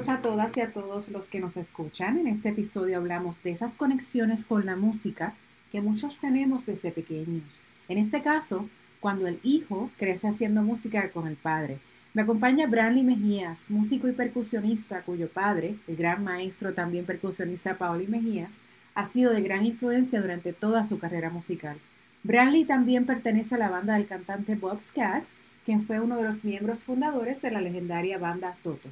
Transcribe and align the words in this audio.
Saludos 0.00 0.18
a 0.18 0.22
todas 0.22 0.56
y 0.56 0.60
a 0.62 0.72
todos 0.72 1.08
los 1.10 1.28
que 1.28 1.40
nos 1.40 1.58
escuchan. 1.58 2.16
En 2.16 2.26
este 2.26 2.48
episodio 2.48 2.96
hablamos 2.96 3.42
de 3.42 3.50
esas 3.50 3.74
conexiones 3.74 4.46
con 4.46 4.64
la 4.64 4.74
música 4.74 5.34
que 5.70 5.82
muchos 5.82 6.18
tenemos 6.20 6.64
desde 6.64 6.90
pequeños. 6.90 7.44
En 7.86 7.98
este 7.98 8.22
caso, 8.22 8.66
cuando 9.00 9.26
el 9.26 9.38
hijo 9.42 9.90
crece 9.98 10.28
haciendo 10.28 10.62
música 10.62 11.10
con 11.10 11.26
el 11.26 11.36
padre. 11.36 11.76
Me 12.14 12.22
acompaña 12.22 12.66
Branly 12.66 13.02
Mejías, 13.02 13.66
músico 13.68 14.08
y 14.08 14.12
percusionista, 14.12 15.02
cuyo 15.02 15.28
padre, 15.28 15.74
el 15.86 15.96
gran 15.96 16.24
maestro 16.24 16.72
también 16.72 17.04
percusionista 17.04 17.74
Paoli 17.74 18.06
Mejías, 18.06 18.52
ha 18.94 19.04
sido 19.04 19.34
de 19.34 19.42
gran 19.42 19.66
influencia 19.66 20.22
durante 20.22 20.54
toda 20.54 20.84
su 20.84 20.98
carrera 20.98 21.28
musical. 21.28 21.76
Branly 22.22 22.64
también 22.64 23.04
pertenece 23.04 23.56
a 23.56 23.58
la 23.58 23.68
banda 23.68 23.96
del 23.96 24.06
cantante 24.06 24.54
Bob 24.54 24.80
Scaggs, 24.82 25.34
quien 25.66 25.84
fue 25.84 26.00
uno 26.00 26.16
de 26.16 26.24
los 26.24 26.42
miembros 26.42 26.84
fundadores 26.84 27.42
de 27.42 27.50
la 27.50 27.60
legendaria 27.60 28.16
banda 28.16 28.56
Toto. 28.62 28.88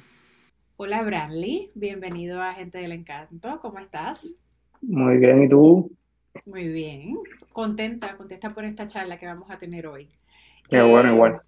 Hola 0.81 1.01
Branly, 1.01 1.71
bienvenido 1.75 2.41
a 2.41 2.53
Gente 2.53 2.77
del 2.77 2.93
Encanto, 2.93 3.59
¿cómo 3.61 3.79
estás? 3.79 4.33
Muy 4.81 5.17
bien, 5.17 5.43
¿y 5.43 5.49
tú? 5.49 5.91
Muy 6.45 6.69
bien, 6.69 7.17
contenta, 7.51 8.15
contenta 8.15 8.53
por 8.53 8.63
esta 8.63 8.87
charla 8.87 9.19
que 9.19 9.25
vamos 9.25 9.51
a 9.51 9.57
tener 9.57 9.87
hoy. 9.87 10.09
Qué 10.69 10.81
bueno, 10.81 11.13
igual. 11.13 11.41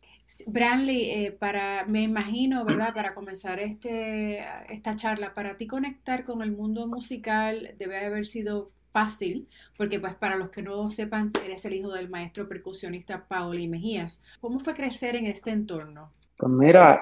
Branley, 0.48 1.12
eh, 1.12 1.32
para, 1.32 1.86
me 1.86 2.02
imagino, 2.02 2.66
¿verdad? 2.66 2.94
Para 2.94 3.16
comenzar 3.16 3.62
este, 3.62 4.44
esta 4.68 4.98
charla, 4.98 5.34
para 5.34 5.56
ti 5.56 5.66
conectar 5.66 6.26
con 6.26 6.42
el 6.42 6.52
mundo 6.52 6.86
musical 6.88 7.74
debe 7.78 8.06
haber 8.06 8.26
sido 8.26 8.72
fácil, 8.92 9.48
porque 9.78 9.98
pues 10.02 10.14
para 10.14 10.36
los 10.36 10.50
que 10.50 10.62
no 10.62 10.92
sepan, 10.92 11.32
eres 11.46 11.64
el 11.64 11.76
hijo 11.76 11.94
del 11.94 12.10
maestro 12.10 12.50
percusionista 12.50 13.30
Paoli 13.30 13.70
Mejías. 13.70 14.22
¿Cómo 14.42 14.60
fue 14.60 14.76
crecer 14.76 15.16
en 15.16 15.28
este 15.28 15.52
entorno? 15.52 16.12
Pues 16.36 16.52
mira, 16.52 17.02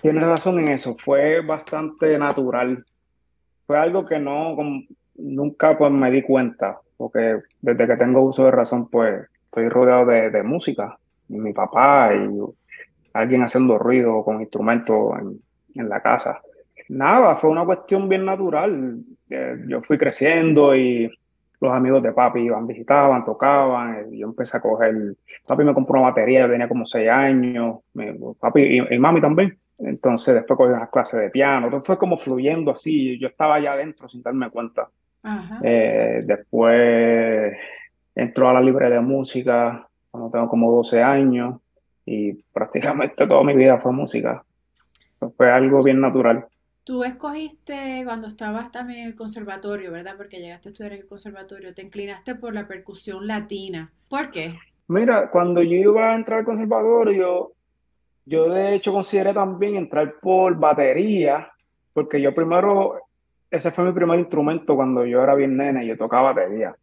tienes 0.00 0.26
razón 0.26 0.58
en 0.60 0.68
eso, 0.68 0.96
fue 0.96 1.40
bastante 1.40 2.18
natural. 2.18 2.84
Fue 3.66 3.78
algo 3.78 4.04
que 4.04 4.18
no, 4.18 4.56
nunca 5.16 5.76
pues 5.78 5.92
me 5.92 6.10
di 6.10 6.22
cuenta, 6.22 6.80
porque 6.96 7.40
desde 7.60 7.86
que 7.86 7.96
tengo 7.96 8.22
uso 8.22 8.44
de 8.44 8.50
razón, 8.50 8.88
pues 8.88 9.26
estoy 9.44 9.68
rodeado 9.68 10.06
de, 10.06 10.30
de 10.30 10.42
música 10.42 10.98
mi 11.30 11.52
papá 11.52 12.12
y 12.14 12.38
alguien 13.12 13.42
haciendo 13.42 13.78
ruido 13.78 14.24
con 14.24 14.40
instrumentos 14.40 15.12
en, 15.74 15.88
la 15.88 16.00
casa. 16.00 16.40
Nada, 16.88 17.36
fue 17.36 17.50
una 17.50 17.64
cuestión 17.64 18.08
bien 18.08 18.24
natural. 18.24 18.98
Eh, 19.30 19.56
yo 19.68 19.80
fui 19.82 19.96
creciendo 19.96 20.74
y 20.74 21.10
los 21.60 21.72
amigos 21.72 22.02
de 22.02 22.12
papi 22.12 22.40
iban, 22.40 22.66
visitaban, 22.66 23.24
tocaban. 23.24 24.06
Y 24.12 24.18
yo 24.18 24.28
empecé 24.28 24.56
a 24.56 24.60
coger. 24.60 25.14
Papi 25.46 25.64
me 25.64 25.74
compró 25.74 26.00
una 26.00 26.08
batería, 26.08 26.40
yo 26.40 26.50
tenía 26.50 26.68
como 26.68 26.86
seis 26.86 27.08
años. 27.08 27.80
papi 28.40 28.80
y, 28.90 28.98
mami 28.98 29.20
también. 29.20 29.58
Entonces 29.78 30.34
después 30.34 30.56
cogí 30.56 30.72
unas 30.72 30.90
clases 30.90 31.20
de 31.20 31.30
piano. 31.30 31.66
Entonces 31.66 31.86
fue 31.86 31.98
como 31.98 32.18
fluyendo 32.18 32.70
así. 32.70 33.18
Yo 33.18 33.28
estaba 33.28 33.56
allá 33.56 33.72
adentro 33.72 34.08
sin 34.08 34.22
darme 34.22 34.50
cuenta. 34.50 34.88
Eh, 35.62 36.22
después 36.24 37.56
entró 38.14 38.48
a 38.48 38.54
la 38.54 38.60
libre 38.60 38.88
de 38.88 39.00
música 39.00 39.86
cuando 40.10 40.30
tengo 40.30 40.48
como 40.48 40.72
12 40.72 41.02
años 41.02 41.60
y 42.06 42.32
prácticamente 42.52 43.26
toda 43.26 43.44
mi 43.44 43.54
vida 43.54 43.78
fue 43.78 43.92
música. 43.92 44.42
Fue 45.36 45.50
algo 45.50 45.82
bien 45.82 46.00
natural. 46.00 46.46
Tú 46.90 47.04
escogiste 47.04 48.02
cuando 48.04 48.26
estabas 48.26 48.72
también 48.72 49.02
en 49.02 49.06
el 49.06 49.14
conservatorio, 49.14 49.92
¿verdad? 49.92 50.14
Porque 50.16 50.40
llegaste 50.40 50.68
a 50.68 50.72
estudiar 50.72 50.94
en 50.94 51.02
el 51.02 51.06
conservatorio, 51.06 51.72
te 51.72 51.82
inclinaste 51.82 52.34
por 52.34 52.52
la 52.52 52.66
percusión 52.66 53.28
latina. 53.28 53.92
¿Por 54.08 54.32
qué? 54.32 54.58
Mira, 54.88 55.30
cuando 55.30 55.62
yo 55.62 55.76
iba 55.76 56.10
a 56.10 56.16
entrar 56.16 56.40
al 56.40 56.44
conservatorio, 56.44 57.52
yo 58.24 58.48
de 58.48 58.74
hecho 58.74 58.92
consideré 58.92 59.32
también 59.32 59.76
entrar 59.76 60.16
por 60.20 60.58
batería, 60.58 61.52
porque 61.92 62.20
yo 62.20 62.34
primero, 62.34 63.02
ese 63.48 63.70
fue 63.70 63.84
mi 63.84 63.92
primer 63.92 64.18
instrumento 64.18 64.74
cuando 64.74 65.06
yo 65.06 65.22
era 65.22 65.36
bien 65.36 65.56
nena 65.56 65.84
y 65.84 65.86
yo 65.86 65.96
tocaba 65.96 66.32
batería. 66.32 66.74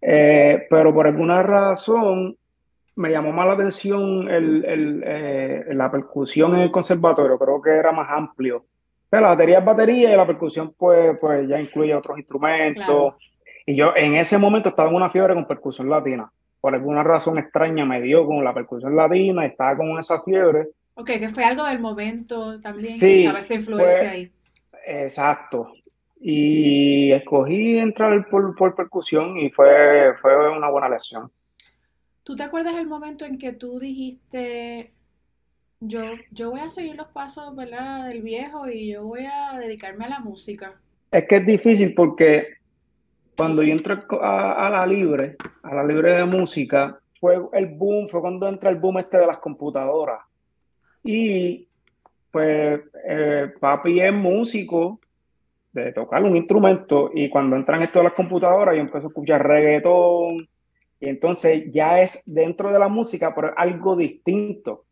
Eh, 0.00 0.66
pero 0.70 0.94
por 0.94 1.06
alguna 1.06 1.42
razón 1.42 2.38
me 2.96 3.10
llamó 3.10 3.32
más 3.32 3.48
la 3.48 3.52
atención 3.52 4.28
eh, 4.30 5.66
la 5.74 5.90
percusión 5.90 6.54
en 6.54 6.62
el 6.62 6.70
conservatorio, 6.70 7.38
creo 7.38 7.60
que 7.60 7.68
era 7.68 7.92
más 7.92 8.08
amplio. 8.08 8.64
La 9.20 9.28
batería 9.28 9.58
es 9.58 9.64
batería 9.64 10.12
y 10.12 10.16
la 10.16 10.26
percusión 10.26 10.74
pues, 10.76 11.16
pues 11.20 11.48
ya 11.48 11.60
incluye 11.60 11.94
otros 11.94 12.18
instrumentos. 12.18 13.14
Y 13.66 13.76
yo 13.76 13.94
en 13.96 14.16
ese 14.16 14.38
momento 14.38 14.68
estaba 14.70 14.90
en 14.90 14.96
una 14.96 15.10
fiebre 15.10 15.34
con 15.34 15.46
percusión 15.46 15.88
latina. 15.88 16.30
Por 16.60 16.74
alguna 16.74 17.02
razón 17.02 17.38
extraña 17.38 17.84
me 17.84 18.00
dio 18.00 18.26
con 18.26 18.42
la 18.42 18.54
percusión 18.54 18.96
latina, 18.96 19.44
estaba 19.44 19.76
con 19.76 19.98
esa 19.98 20.22
fiebre. 20.22 20.68
Ok, 20.94 21.06
que 21.06 21.28
fue 21.28 21.44
algo 21.44 21.64
del 21.64 21.80
momento 21.80 22.60
también, 22.60 22.94
sí, 22.94 23.20
estaba 23.20 23.40
esta 23.40 23.54
influencia 23.54 24.10
ahí. 24.10 24.32
Exacto. 24.86 25.72
Y 26.20 27.12
escogí 27.12 27.78
entrar 27.78 28.28
por, 28.30 28.54
por 28.56 28.74
percusión 28.74 29.38
y 29.38 29.50
fue, 29.50 30.14
fue 30.22 30.50
una 30.50 30.70
buena 30.70 30.88
lección. 30.88 31.30
¿Tú 32.22 32.34
te 32.34 32.42
acuerdas 32.42 32.76
el 32.76 32.86
momento 32.86 33.26
en 33.26 33.36
que 33.36 33.52
tú 33.52 33.78
dijiste, 33.78 34.94
yo, 35.86 36.02
yo 36.30 36.50
voy 36.50 36.60
a 36.60 36.68
seguir 36.68 36.96
los 36.96 37.08
pasos 37.08 37.54
¿verdad? 37.54 38.08
del 38.08 38.22
viejo 38.22 38.68
y 38.68 38.92
yo 38.92 39.04
voy 39.04 39.26
a 39.26 39.58
dedicarme 39.58 40.04
a 40.06 40.10
la 40.10 40.20
música? 40.20 40.74
Es 41.10 41.26
que 41.28 41.36
es 41.36 41.46
difícil 41.46 41.94
porque 41.94 42.48
cuando 43.36 43.62
yo 43.62 43.72
entré 43.72 43.94
a, 44.20 44.70
la 44.70 44.86
libre, 44.86 45.36
a 45.62 45.74
la 45.74 45.84
libre 45.84 46.14
de 46.14 46.24
música, 46.24 46.98
fue 47.20 47.38
el 47.52 47.66
boom, 47.66 48.08
fue 48.08 48.20
cuando 48.20 48.48
entra 48.48 48.70
el 48.70 48.76
boom 48.76 48.98
este 48.98 49.18
de 49.18 49.26
las 49.26 49.38
computadoras. 49.38 50.20
Y 51.02 51.68
pues 52.30 52.80
eh, 53.06 53.52
papi 53.60 54.00
es 54.00 54.12
músico, 54.12 54.98
de 55.74 55.92
tocar 55.92 56.22
un 56.22 56.36
instrumento 56.36 57.10
y 57.12 57.28
cuando 57.28 57.56
entran 57.56 57.82
esto 57.82 57.98
de 57.98 58.04
las 58.04 58.14
computadoras 58.14 58.76
yo 58.76 58.80
empiezo 58.80 59.08
a 59.08 59.10
escuchar 59.10 59.44
reggaetón 59.44 60.36
y 61.00 61.08
entonces 61.08 61.64
ya 61.72 62.00
es 62.00 62.22
dentro 62.26 62.72
de 62.72 62.78
la 62.78 62.88
música 62.88 63.34
pero 63.34 63.52
algo 63.56 63.96
distinto. 63.96 64.84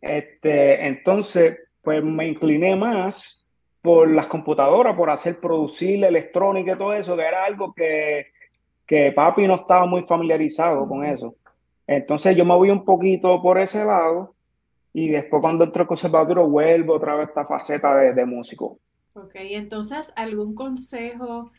Este, 0.00 0.86
entonces 0.86 1.58
pues 1.82 2.02
me 2.02 2.26
incliné 2.26 2.74
más 2.76 3.46
por 3.80 4.10
las 4.10 4.26
computadoras, 4.26 4.96
por 4.96 5.10
hacer 5.10 5.38
producir 5.38 6.04
electrónica 6.04 6.72
y 6.72 6.78
todo 6.78 6.92
eso, 6.92 7.16
que 7.16 7.22
era 7.22 7.44
algo 7.44 7.72
que, 7.72 8.26
que 8.86 9.12
papi 9.12 9.46
no 9.46 9.54
estaba 9.54 9.86
muy 9.86 10.02
familiarizado 10.02 10.88
con 10.88 11.04
eso. 11.04 11.36
Entonces 11.86 12.36
yo 12.36 12.44
me 12.44 12.56
voy 12.56 12.70
un 12.70 12.84
poquito 12.84 13.40
por 13.40 13.58
ese 13.58 13.84
lado 13.84 14.34
y 14.92 15.08
después 15.10 15.40
cuando 15.40 15.64
entro 15.64 15.82
al 15.82 15.88
conservatorio 15.88 16.48
vuelvo 16.48 16.94
otra 16.94 17.14
vez 17.14 17.28
a 17.28 17.28
esta 17.28 17.46
faceta 17.46 17.96
de, 17.96 18.12
de 18.12 18.26
músico. 18.26 18.80
Ok, 19.14 19.34
entonces, 19.36 20.12
¿algún 20.16 20.54
consejo 20.54 21.52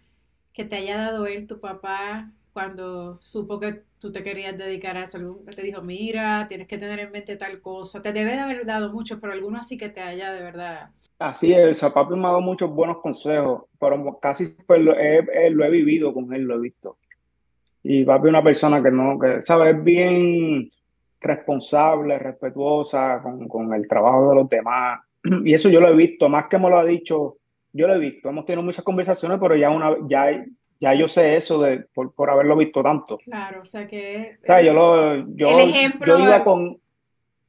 que 0.53 0.65
te 0.65 0.75
haya 0.75 0.97
dado 0.97 1.25
él, 1.25 1.47
tu 1.47 1.59
papá, 1.59 2.31
cuando 2.51 3.21
supo 3.21 3.59
que 3.59 3.83
tú 3.99 4.11
te 4.11 4.23
querías 4.23 4.57
dedicar 4.57 4.97
a 4.97 5.03
eso? 5.03 5.19
Te 5.55 5.61
dijo, 5.61 5.81
mira, 5.81 6.45
tienes 6.47 6.67
que 6.67 6.77
tener 6.77 6.99
en 6.99 7.11
mente 7.11 7.35
tal 7.35 7.59
cosa. 7.61 8.01
Te 8.01 8.13
debe 8.13 8.31
de 8.31 8.39
haber 8.39 8.65
dado 8.65 8.91
mucho, 8.91 9.19
pero 9.19 9.33
alguno 9.33 9.59
así 9.59 9.77
que 9.77 9.89
te 9.89 10.01
haya 10.01 10.31
de 10.31 10.41
verdad. 10.41 10.89
Así 11.19 11.53
es, 11.53 11.81
o 11.81 11.93
papi 11.93 12.15
me 12.15 12.25
ha 12.25 12.29
dado 12.29 12.41
muchos 12.41 12.69
buenos 12.69 12.99
consejos, 12.99 13.63
pero 13.79 14.19
casi 14.19 14.49
pues, 14.67 14.81
lo, 14.81 14.95
he, 14.95 15.49
lo 15.49 15.65
he 15.65 15.69
vivido 15.69 16.13
con 16.13 16.31
él, 16.33 16.43
lo 16.43 16.55
he 16.55 16.61
visto. 16.61 16.97
Y 17.83 18.05
papi 18.05 18.27
es 18.27 18.29
una 18.29 18.43
persona 18.43 18.83
que 18.83 18.91
no, 18.91 19.17
que, 19.17 19.41
sabe, 19.41 19.71
es 19.71 19.83
bien 19.83 20.67
responsable, 21.19 22.19
respetuosa 22.19 23.21
con, 23.23 23.47
con 23.47 23.73
el 23.73 23.87
trabajo 23.87 24.29
de 24.29 24.35
los 24.35 24.49
demás. 24.49 25.01
Y 25.43 25.53
eso 25.53 25.69
yo 25.69 25.79
lo 25.81 25.89
he 25.89 25.95
visto, 25.95 26.29
más 26.29 26.45
que 26.47 26.59
me 26.59 26.69
lo 26.69 26.77
ha 26.79 26.85
dicho 26.85 27.37
yo 27.77 27.87
lo 27.87 27.95
he 27.95 27.99
visto, 27.99 28.29
hemos 28.29 28.45
tenido 28.45 28.63
muchas 28.63 28.83
conversaciones, 28.83 29.37
pero 29.39 29.55
ya 29.55 29.69
una 29.69 29.95
ya, 30.09 30.43
ya 30.79 30.93
yo 30.93 31.07
sé 31.07 31.35
eso 31.35 31.61
de 31.61 31.85
por, 31.93 32.13
por 32.13 32.29
haberlo 32.29 32.55
visto 32.55 32.83
tanto. 32.83 33.17
Claro, 33.17 33.61
o 33.61 33.65
sea 33.65 33.87
que 33.87 34.37
o 34.41 34.45
sea, 34.45 34.61
yo 34.61 34.73
lo, 34.73 35.27
yo, 35.35 35.49
el 35.49 35.69
ejemplo 35.69 36.17
yo 36.17 36.23
iba 36.23 36.43
con 36.43 36.79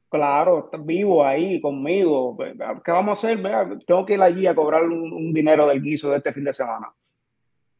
claro, 0.09 0.69
vivo 0.79 1.23
ahí 1.23 1.61
conmigo. 1.61 2.35
¿Qué 2.83 2.91
vamos 2.91 3.23
a 3.23 3.27
hacer? 3.27 3.41
tengo 3.85 4.05
que 4.05 4.15
ir 4.15 4.21
allí 4.21 4.47
a 4.47 4.55
cobrar 4.55 4.83
un, 4.83 5.33
dinero 5.33 5.67
del 5.67 5.81
guiso 5.81 6.09
de 6.09 6.17
este 6.17 6.33
fin 6.33 6.43
de 6.43 6.53
semana. 6.53 6.91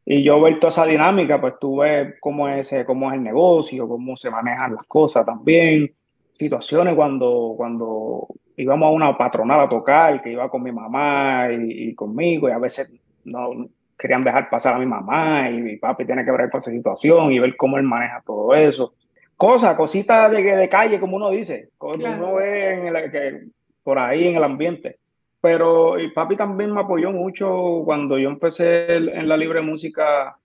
Y 0.05 0.23
yo 0.23 0.41
ver 0.41 0.59
toda 0.59 0.69
esa 0.69 0.85
dinámica, 0.85 1.39
pues 1.41 1.55
tú 1.59 1.77
ves 1.77 2.15
cómo 2.19 2.47
es, 2.47 2.73
cómo 2.85 3.11
es 3.11 3.17
el 3.17 3.23
negocio, 3.23 3.87
cómo 3.87 4.15
se 4.15 4.29
manejan 4.29 4.75
las 4.75 4.85
cosas 4.85 5.25
también. 5.25 5.91
Situaciones 6.31 6.95
cuando, 6.95 7.53
cuando 7.57 8.27
íbamos 8.55 8.87
a 8.87 8.91
una 8.91 9.17
patronal 9.17 9.61
a 9.61 9.69
tocar, 9.69 10.21
que 10.21 10.31
iba 10.31 10.49
con 10.49 10.63
mi 10.63 10.71
mamá 10.71 11.49
y, 11.51 11.93
conmigo, 11.95 12.49
y 12.49 12.51
a 12.51 12.57
veces 12.57 12.91
no 13.25 13.67
querían 13.99 14.23
dejar 14.23 14.49
pasar 14.49 14.75
a 14.75 14.79
mi 14.79 14.85
mamá, 14.85 15.49
y 15.49 15.57
mi 15.61 15.75
papi 15.75 16.05
tiene 16.05 16.23
que 16.23 16.31
ver 16.31 16.49
con 16.49 16.59
esa 16.59 16.71
situación 16.71 17.33
y 17.33 17.39
ver 17.39 17.57
cómo 17.57 17.77
él 17.77 17.83
maneja 17.83 18.23
todo 18.25 18.55
eso. 18.55 18.93
Cosas, 19.35 19.75
cositas 19.75 20.31
de, 20.31 20.41
de 20.41 20.69
calle, 20.69 20.99
como 20.99 21.17
uno 21.17 21.29
dice, 21.29 21.69
como 21.77 21.93
uno 21.95 22.35
ve 22.35 22.73
en 22.73 22.87
el, 22.87 23.11
que, 23.11 23.43
por 23.83 23.99
ahí 23.99 24.27
en 24.27 24.37
el 24.37 24.43
ambiente. 24.43 24.97
Pero 25.41 25.99
y 25.99 26.11
papi 26.11 26.35
también 26.35 26.73
me 26.73 26.81
apoyó 26.81 27.11
mucho 27.11 27.81
cuando 27.85 28.17
yo 28.17 28.29
empecé 28.29 28.95
en 28.95 29.27
la 29.27 29.37
libre 29.37 29.61
música. 29.61 30.37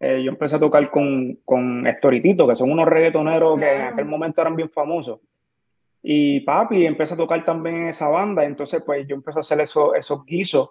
Eh, 0.00 0.22
yo 0.22 0.30
empecé 0.30 0.56
a 0.56 0.58
tocar 0.58 0.90
con, 0.90 1.38
con 1.44 1.86
Estoritito, 1.86 2.46
que 2.46 2.54
son 2.54 2.70
unos 2.70 2.86
reggaetoneros 2.86 3.58
que 3.58 3.76
en 3.76 3.82
aquel 3.82 4.04
momento 4.04 4.42
eran 4.42 4.56
bien 4.56 4.70
famosos. 4.70 5.20
Y 6.02 6.40
papi 6.40 6.84
empezó 6.84 7.14
a 7.14 7.18
tocar 7.18 7.42
también 7.44 7.76
en 7.76 7.88
esa 7.88 8.08
banda, 8.08 8.44
entonces 8.44 8.82
pues 8.84 9.06
yo 9.08 9.14
empecé 9.14 9.38
a 9.38 9.40
hacer 9.40 9.60
eso, 9.60 9.94
esos 9.94 10.24
guisos. 10.26 10.70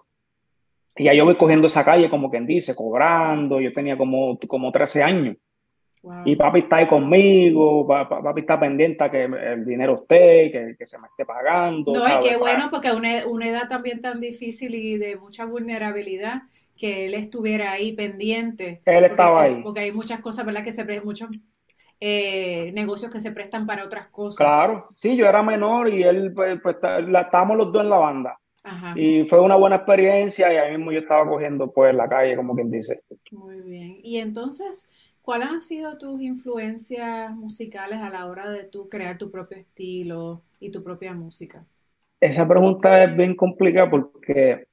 Y 0.96 1.04
ya 1.04 1.14
yo 1.14 1.24
voy 1.24 1.36
cogiendo 1.36 1.66
esa 1.66 1.84
calle, 1.84 2.08
como 2.08 2.30
quien 2.30 2.46
dice, 2.46 2.74
cobrando. 2.74 3.60
Yo 3.60 3.72
tenía 3.72 3.96
como, 3.96 4.38
como 4.46 4.70
13 4.70 5.02
años. 5.02 5.36
Y 6.26 6.36
papi 6.36 6.60
está 6.60 6.76
ahí 6.76 6.86
conmigo, 6.86 7.86
papi 7.86 8.40
está 8.40 8.60
pendiente 8.60 9.02
a 9.02 9.10
que 9.10 9.24
el 9.24 9.64
dinero 9.64 9.94
esté, 9.94 10.50
que, 10.52 10.76
que 10.78 10.84
se 10.84 10.98
me 10.98 11.06
esté 11.06 11.24
pagando. 11.24 11.92
No, 11.94 12.06
y 12.06 12.28
qué 12.28 12.36
bueno, 12.36 12.68
porque 12.70 12.92
una, 12.92 13.26
una 13.26 13.48
edad 13.48 13.68
también 13.68 14.02
tan 14.02 14.20
difícil 14.20 14.74
y 14.74 14.98
de 14.98 15.16
mucha 15.16 15.46
vulnerabilidad, 15.46 16.42
que 16.76 17.06
él 17.06 17.14
estuviera 17.14 17.72
ahí 17.72 17.92
pendiente. 17.92 18.82
Él 18.84 19.04
estaba 19.04 19.42
ahí. 19.42 19.62
Porque 19.62 19.80
hay 19.80 19.92
muchas 19.92 20.20
cosas, 20.20 20.44
¿verdad? 20.44 20.62
Que 20.62 20.72
se 20.72 21.00
muchos 21.00 21.30
eh, 22.00 22.70
negocios 22.74 23.10
que 23.10 23.20
se 23.20 23.32
prestan 23.32 23.66
para 23.66 23.84
otras 23.84 24.08
cosas. 24.08 24.36
Claro, 24.36 24.88
sí, 24.92 25.16
yo 25.16 25.26
era 25.26 25.42
menor 25.42 25.88
y 25.88 26.02
él, 26.02 26.34
pues, 26.34 26.60
pues 26.62 26.76
estábamos 26.76 27.56
los 27.56 27.72
dos 27.72 27.82
en 27.82 27.90
la 27.90 27.98
banda. 27.98 28.38
Y 28.94 29.24
fue 29.24 29.40
una 29.40 29.56
buena 29.56 29.76
experiencia 29.76 30.52
y 30.52 30.56
ahí 30.56 30.76
mismo 30.76 30.90
yo 30.90 31.00
estaba 31.00 31.28
cogiendo 31.28 31.70
pues 31.70 31.94
la 31.94 32.08
calle, 32.08 32.36
como 32.36 32.54
quien 32.54 32.70
dice. 32.70 33.02
Muy 33.30 33.60
bien. 33.60 33.98
Y 34.02 34.18
entonces, 34.18 34.88
¿cuáles 35.22 35.48
han 35.48 35.60
sido 35.60 35.98
tus 35.98 36.20
influencias 36.22 37.30
musicales 37.34 38.00
a 38.00 38.10
la 38.10 38.26
hora 38.26 38.48
de 38.48 38.64
tú 38.64 38.88
crear 38.88 39.18
tu 39.18 39.30
propio 39.30 39.58
estilo 39.58 40.42
y 40.60 40.70
tu 40.70 40.82
propia 40.82 41.12
música? 41.12 41.64
Esa 42.20 42.48
pregunta 42.48 43.04
es 43.04 43.14
bien 43.14 43.36
complicada 43.36 43.90
porque 43.90 44.66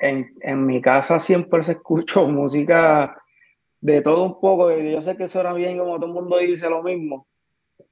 en, 0.00 0.34
en 0.40 0.66
mi 0.66 0.80
casa 0.80 1.20
siempre 1.20 1.62
se 1.62 1.72
escuchó 1.72 2.26
música 2.26 3.16
de 3.80 4.02
todo 4.02 4.24
un 4.24 4.40
poco. 4.40 4.76
Y 4.76 4.90
yo 4.90 5.00
sé 5.00 5.16
que 5.16 5.24
eso 5.24 5.40
era 5.40 5.52
bien, 5.52 5.78
como 5.78 5.96
todo 5.96 6.06
el 6.06 6.12
mundo 6.12 6.38
dice 6.38 6.68
lo 6.68 6.82
mismo. 6.82 7.28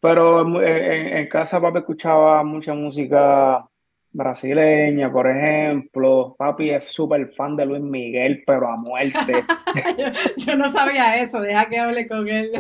Pero 0.00 0.41
en, 0.61 1.17
en 1.17 1.29
casa 1.29 1.61
papá 1.61 1.81
escuchaba 1.81 2.43
mucha 2.43 2.75
música 2.75 3.70
brasileña, 4.12 5.11
por 5.12 5.29
ejemplo. 5.29 6.35
Papi 6.39 6.71
es 6.71 6.85
súper 6.85 7.33
fan 7.35 7.57
de 7.57 7.67
Luis 7.67 7.83
Miguel, 7.83 8.43
pero 8.47 8.69
a 8.69 8.77
muerte. 8.77 9.45
yo, 10.37 10.57
no 10.57 10.71
sabía 10.71 11.23
eso, 11.23 11.41
deja 11.41 11.69
que 11.69 11.79
hable 11.79 12.07
con 12.09 12.29
él. 12.29 12.51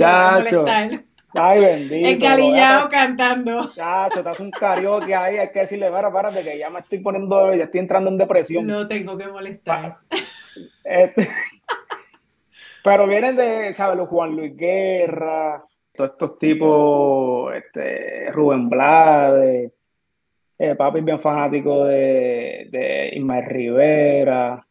Ay, 1.34 1.60
bendito. 1.60 2.08
Encalillado 2.08 2.88
cantando. 2.88 3.70
Chacho, 3.74 4.22
te 4.22 4.28
hace 4.28 4.42
un 4.42 4.50
karaoke 4.50 5.14
ahí, 5.14 5.38
hay 5.38 5.50
que 5.50 5.60
decirle, 5.60 5.90
para, 5.90 6.12
párate, 6.12 6.42
que 6.42 6.58
ya 6.58 6.70
me 6.70 6.80
estoy 6.80 6.98
poniendo, 6.98 7.54
ya 7.54 7.64
estoy 7.64 7.80
entrando 7.80 8.10
en 8.10 8.18
depresión. 8.18 8.66
No 8.66 8.88
tengo 8.88 9.16
que 9.16 9.28
molestar. 9.28 9.98
Este, 10.84 11.28
pero 12.84 13.06
vienen 13.06 13.36
de, 13.36 13.72
¿sabes? 13.74 13.96
Los 13.96 14.08
Juan 14.08 14.34
Luis 14.34 14.56
Guerra, 14.56 15.64
todos 15.94 16.10
estos 16.10 16.38
tipos, 16.38 17.54
este, 17.54 18.32
Rubén 18.32 18.68
Blades, 18.68 19.70
eh, 20.62 20.74
papi 20.74 20.98
es 20.98 21.04
bien 21.06 21.20
fanático 21.20 21.86
de, 21.86 22.68
de 22.70 23.12
Ismael 23.14 23.46
Rivera. 23.46 24.66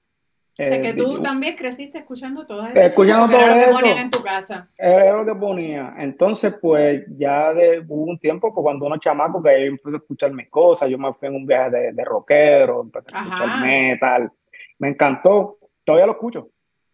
O 0.52 0.64
sea, 0.64 0.82
que 0.82 0.94
tú 0.94 1.20
también 1.20 1.56
creciste 1.56 1.98
escuchando 1.98 2.46
todas 2.46 2.72
esas 2.72 2.84
escuchando 2.84 3.26
todo 3.26 3.40
era 3.40 3.56
lo 3.56 3.66
que 3.66 3.72
ponían 3.72 3.98
en 3.98 4.10
tu 4.12 4.22
casa. 4.22 4.70
Era 4.78 5.18
lo 5.18 5.26
que 5.26 5.34
ponía. 5.34 5.96
Entonces, 5.98 6.54
pues, 6.62 7.06
ya 7.18 7.56
de, 7.56 7.80
hubo 7.80 8.04
un 8.04 8.20
tiempo, 8.20 8.54
pues, 8.54 8.62
cuando 8.62 8.86
uno 8.86 8.98
chamaco, 8.98 9.42
que 9.42 9.62
yo 9.62 9.66
empecé 9.66 9.96
a 9.96 9.98
escuchar 9.98 10.32
mis 10.32 10.50
cosas, 10.50 10.90
yo 10.90 11.00
me 11.00 11.12
fui 11.14 11.30
en 11.30 11.36
un 11.36 11.48
viaje 11.48 11.72
de, 11.72 11.94
de 11.94 12.06
rockero, 12.06 12.82
empecé 12.82 13.10
a 13.12 13.24
escuchar 13.24 13.62
metal. 13.66 14.32
Me 14.78 14.90
encantó. 14.90 15.58
Todavía 15.84 16.06
lo 16.06 16.12
escucho. 16.12 16.50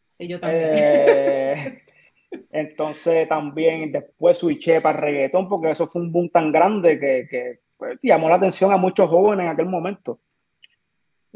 Sí, 0.08 0.26
yo 0.26 0.40
también. 0.40 0.70
Eh, 0.78 1.82
entonces, 2.52 3.28
también 3.28 3.92
después 3.92 4.38
switché 4.38 4.80
para 4.80 5.02
reggaetón, 5.02 5.50
porque 5.50 5.72
eso 5.72 5.88
fue 5.88 6.02
un 6.02 6.14
boom 6.14 6.30
tan 6.30 6.54
grande 6.54 6.98
que, 6.98 7.28
que 7.30 7.65
pues, 7.78 8.00
llamó 8.02 8.30
la 8.30 8.36
atención 8.36 8.72
a 8.72 8.78
muchos 8.78 9.10
jóvenes 9.10 9.46
en 9.46 9.52
aquel 9.52 9.68
momento. 9.68 10.20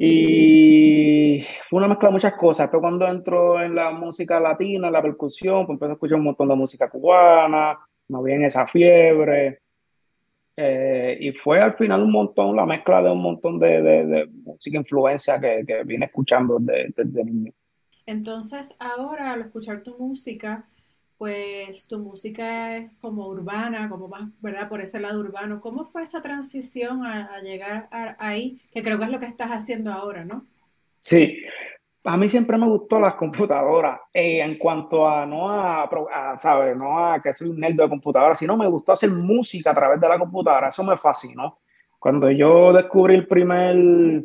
Y 0.01 1.45
fue 1.69 1.77
una 1.77 1.89
mezcla 1.89 2.07
de 2.07 2.13
muchas 2.13 2.33
cosas. 2.35 2.69
Pero 2.69 2.79
cuando 2.79 3.05
entró 3.05 3.61
en 3.61 3.75
la 3.75 3.91
música 3.91 4.39
latina, 4.39 4.89
la 4.89 5.01
percusión, 5.01 5.65
pues 5.65 5.75
empecé 5.75 5.91
a 5.91 5.93
escuchar 5.93 6.17
un 6.17 6.23
montón 6.23 6.47
de 6.47 6.55
música 6.55 6.89
cubana, 6.89 7.77
me 8.07 8.23
vi 8.23 8.31
en 8.33 8.45
esa 8.45 8.65
fiebre. 8.65 9.59
Eh, 10.55 11.17
y 11.19 11.31
fue 11.33 11.59
al 11.59 11.75
final 11.75 12.03
un 12.03 12.11
montón, 12.11 12.55
la 12.55 12.65
mezcla 12.65 13.01
de 13.01 13.09
un 13.09 13.21
montón 13.21 13.59
de, 13.59 13.81
de, 13.81 14.27
música 14.27 14.77
influencia 14.77 15.39
que, 15.39 15.63
que 15.65 15.83
vine 15.83 16.05
escuchando 16.05 16.57
desde, 16.59 16.93
desde 16.95 17.23
niño. 17.23 17.53
Entonces, 18.05 18.75
ahora 18.79 19.31
al 19.33 19.41
escuchar 19.41 19.83
tu 19.83 19.97
música, 19.97 20.67
pues 21.19 21.85
tu 21.85 21.99
música 21.99 22.77
es 22.77 22.93
como 23.01 23.27
urbana, 23.27 23.89
como 23.89 24.07
más, 24.07 24.29
¿verdad? 24.39 24.69
Por 24.69 24.79
ese 24.79 25.01
lado 25.01 25.19
urbano. 25.19 25.59
¿Cómo 25.59 25.83
fue 25.83 26.03
esa 26.03 26.21
transición 26.21 27.05
a, 27.05 27.41
llegar 27.41 27.89
ahí? 28.19 28.61
Que 28.71 28.81
creo 28.81 28.97
que 28.97 29.03
es 29.03 29.11
lo 29.11 29.19
que 29.19 29.25
estás 29.25 29.49
haciendo 29.49 29.91
ahora, 29.91 30.23
¿no? 30.23 30.45
Sí, 30.97 31.43
a 32.05 32.15
mí 32.15 32.29
siempre 32.29 32.57
me 32.57 32.69
gustó 32.69 33.01
las 33.01 33.15
computadoras. 33.15 33.99
Eh, 34.13 34.39
en 34.39 34.57
cuanto 34.57 35.09
a 35.09 35.25
no 35.25 35.51
a, 35.51 35.89
¿sabes? 36.41 36.77
No 36.77 37.05
a 37.05 37.21
que 37.21 37.33
soy 37.33 37.49
un 37.49 37.59
nerd 37.59 37.75
de 37.75 37.89
computadora, 37.89 38.37
sino 38.37 38.55
me 38.55 38.69
gustó 38.69 38.93
hacer 38.93 39.09
música 39.11 39.71
a 39.71 39.75
través 39.75 39.99
de 39.99 40.07
la 40.07 40.17
computadora. 40.17 40.69
Eso 40.69 40.85
me 40.85 40.95
fascinó. 40.95 41.59
Cuando 41.99 42.31
yo 42.31 42.71
descubrí 42.71 43.15
el 43.15 43.27
primer, 43.27 44.23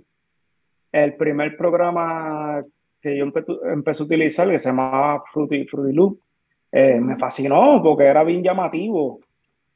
el 0.92 1.16
primer 1.16 1.56
programa 1.56 2.62
que 3.02 3.18
yo 3.18 3.24
empecé, 3.24 4.02
a 4.04 4.06
utilizar, 4.06 4.48
que 4.48 4.60
se 4.60 4.68
llamaba 4.68 5.24
Fruity, 5.32 5.66
Fruity 5.66 5.92
Loop, 5.92 6.20
eh, 6.76 6.98
me 7.00 7.16
fascinó 7.16 7.80
porque 7.80 8.02
era 8.02 8.24
bien 8.24 8.42
llamativo, 8.42 9.20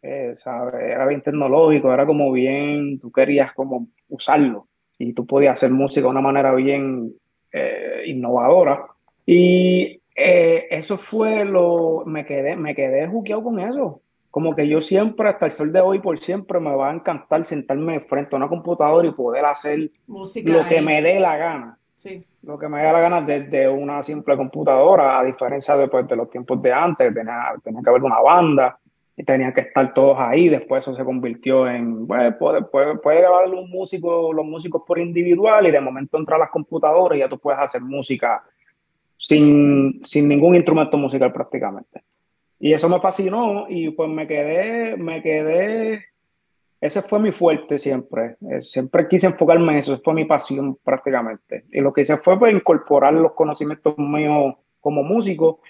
eh, 0.03 0.35
era 0.81 1.07
bien 1.07 1.23
tecnológico, 1.23 1.95
era 1.95 2.05
como 2.05 2.33
bien, 2.33 2.99
tú 2.99 3.13
querías 3.13 3.53
como 3.53 3.87
usarlo 4.09 4.67
y 4.99 5.13
tú 5.13 5.25
podías 5.25 5.53
hacer 5.53 5.71
música 5.71 6.07
de 6.07 6.11
una 6.11 6.21
manera 6.21 6.53
bien 6.55 7.13
eh, 7.53 8.03
innovadora. 8.07 8.85
Y 9.25 10.01
eso 10.13 10.99
fue 10.99 11.45
lo, 11.45 12.03
me 12.05 12.27
quedé, 12.27 12.57
me 12.57 12.75
quedé 12.75 13.07
juqueado 13.07 13.45
con 13.45 13.61
eso. 13.61 14.01
Como 14.33 14.57
que 14.57 14.67
yo 14.67 14.81
siempre, 14.81 15.29
hasta 15.29 15.47
el 15.47 15.53
sol 15.53 15.73
de 15.73 15.81
hoy, 15.81 16.01
por 16.01 16.19
siempre, 16.19 16.59
me 16.59 16.75
va 16.75 16.91
a 16.91 16.95
encantar 16.95 17.45
sentarme 17.45 18.01
frente 18.01 18.35
a 18.35 18.39
una 18.39 18.49
computadora 18.49 19.07
y 19.07 19.13
poder 19.13 19.45
hacer 19.45 19.89
lo 20.09 20.67
que 20.69 20.81
me 20.81 21.01
dé 21.01 21.21
la 21.21 21.37
gana. 21.37 21.79
Sí. 21.95 22.25
Lo 22.43 22.59
que 22.59 22.69
me 22.69 22.83
da 22.83 22.93
la 22.93 23.01
gana 23.01 23.21
desde 23.23 23.69
una 23.69 24.03
simple 24.03 24.37
computadora, 24.37 25.19
a 25.19 25.25
diferencia 25.25 25.77
de, 25.77 25.89
pues, 25.89 26.07
de 26.07 26.17
los 26.17 26.31
tiempos 26.31 26.63
de 26.63 26.73
antes, 26.73 27.13
tenía, 27.13 27.55
tenía 27.63 27.83
que 27.83 27.91
haber 27.91 28.03
una 28.03 28.21
banda 28.21 28.79
y 29.17 29.25
tenían 29.25 29.53
que 29.53 29.63
estar 29.63 29.93
todos 29.93 30.17
ahí. 30.21 30.49
Después 30.49 30.85
eso 30.85 30.95
se 30.95 31.05
convirtió 31.05 31.69
en, 31.69 32.07
pues, 32.07 32.35
puede, 32.37 32.63
puede, 32.63 32.99
puede 32.99 33.21
grabar 33.21 33.49
un 33.49 33.69
músico, 33.69 34.33
los 34.33 34.47
músicos 34.47 34.83
por 34.87 34.99
individual 34.99 35.67
y 35.67 35.73
de 35.73 35.81
momento 35.81 36.17
entrar 36.17 36.39
las 36.39 36.51
computadoras 36.51 37.17
y 37.17 37.21
ya 37.21 37.29
tú 37.29 37.39
puedes 37.39 37.61
hacer 37.61 37.81
música 37.83 38.43
sin, 39.17 39.99
sin 40.03 40.29
ningún 40.29 40.55
instrumento 40.55 40.97
musical 40.97 41.33
prácticamente. 41.33 42.03
Y 42.61 42.73
eso 42.73 42.89
me 42.89 43.01
fascinó 43.01 43.67
y 43.69 43.91
pues 43.91 44.09
me 44.09 44.27
quedé, 44.27 44.97
me 44.97 45.23
quedé 45.23 46.05
ese 46.81 47.03
fue 47.03 47.19
mi 47.19 47.33
fuerte 47.33 47.79
siempre. 47.79 48.37
Eh, 48.51 48.61
siempre 48.61 49.09
quise 49.09 49.27
enfocarme 49.27 49.73
en 49.73 49.79
eso, 49.79 49.95
esa 49.95 50.03
fue 50.03 50.15
mi 50.15 50.25
pasión 50.25 50.77
prácticamente. 50.77 51.65
Y 51.73 51.81
lo 51.81 51.93
que 51.93 52.03
hice 52.03 52.17
fue 52.19 52.39
pues, 52.39 52.55
incorporar 52.55 53.15
los 53.15 53.33
conocimientos 53.33 53.99
míos 53.99 54.55
como 54.81 55.03
músico 55.03 55.61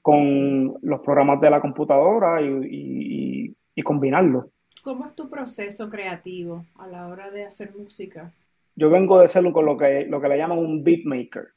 con 0.00 0.78
los 0.82 1.00
programas 1.00 1.40
de 1.40 1.50
la 1.50 1.60
computadora 1.60 2.40
y, 2.40 3.54
y, 3.74 3.82
combinarlos. 3.82 4.46
¿Cómo 4.82 5.06
es 5.06 5.14
tu 5.14 5.28
proceso 5.28 5.88
creativo 5.88 6.64
a 6.76 6.86
la 6.86 7.08
hora 7.08 7.30
de 7.30 7.44
hacer 7.44 7.74
música? 7.74 8.32
Yo 8.74 8.90
vengo 8.90 9.20
de 9.20 9.28
ser 9.28 9.50
con 9.52 9.66
lo 9.66 9.76
que, 9.76 10.06
lo 10.06 10.20
que 10.20 10.28
le 10.28 10.38
llaman 10.38 10.58
un 10.58 10.82
beat 10.82 11.04
maker. 11.04 11.48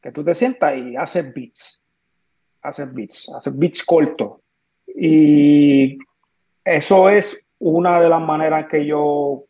Que 0.00 0.12
tú 0.12 0.24
te 0.24 0.34
sientas 0.34 0.76
y 0.76 0.96
haces 0.96 1.32
beats. 1.34 1.82
Haces 2.62 2.92
beats, 2.92 3.28
haces 3.34 3.58
beats 3.58 3.84
cortos. 3.84 4.40
Y 4.86 5.98
eso 6.64 7.08
es 7.08 7.44
una 7.60 8.00
de 8.00 8.08
las 8.08 8.20
maneras 8.20 8.66
que 8.66 8.84
yo 8.84 9.44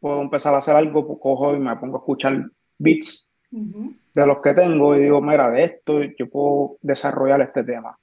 puedo 0.00 0.20
empezar 0.20 0.54
a 0.54 0.58
hacer 0.58 0.76
algo, 0.76 1.06
pues 1.06 1.18
cojo 1.20 1.54
y 1.54 1.58
me 1.58 1.76
pongo 1.76 1.96
a 1.96 2.00
escuchar 2.00 2.44
beats 2.78 3.30
de 3.50 4.26
los 4.26 4.38
que 4.38 4.54
tengo 4.54 4.96
y 4.96 5.02
digo, 5.02 5.20
mira, 5.20 5.50
de 5.50 5.64
esto 5.64 6.02
yo 6.02 6.28
puedo 6.28 6.76
desarrollar 6.80 7.40
este 7.42 7.64
tema. 7.64 7.98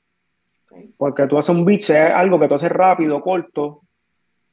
Porque 0.97 1.25
tú 1.27 1.37
haces 1.37 1.55
un 1.55 1.65
beat, 1.65 1.81
es 1.81 1.91
algo 1.91 2.39
que 2.39 2.47
tú 2.47 2.55
haces 2.55 2.71
rápido, 2.71 3.21
corto, 3.21 3.81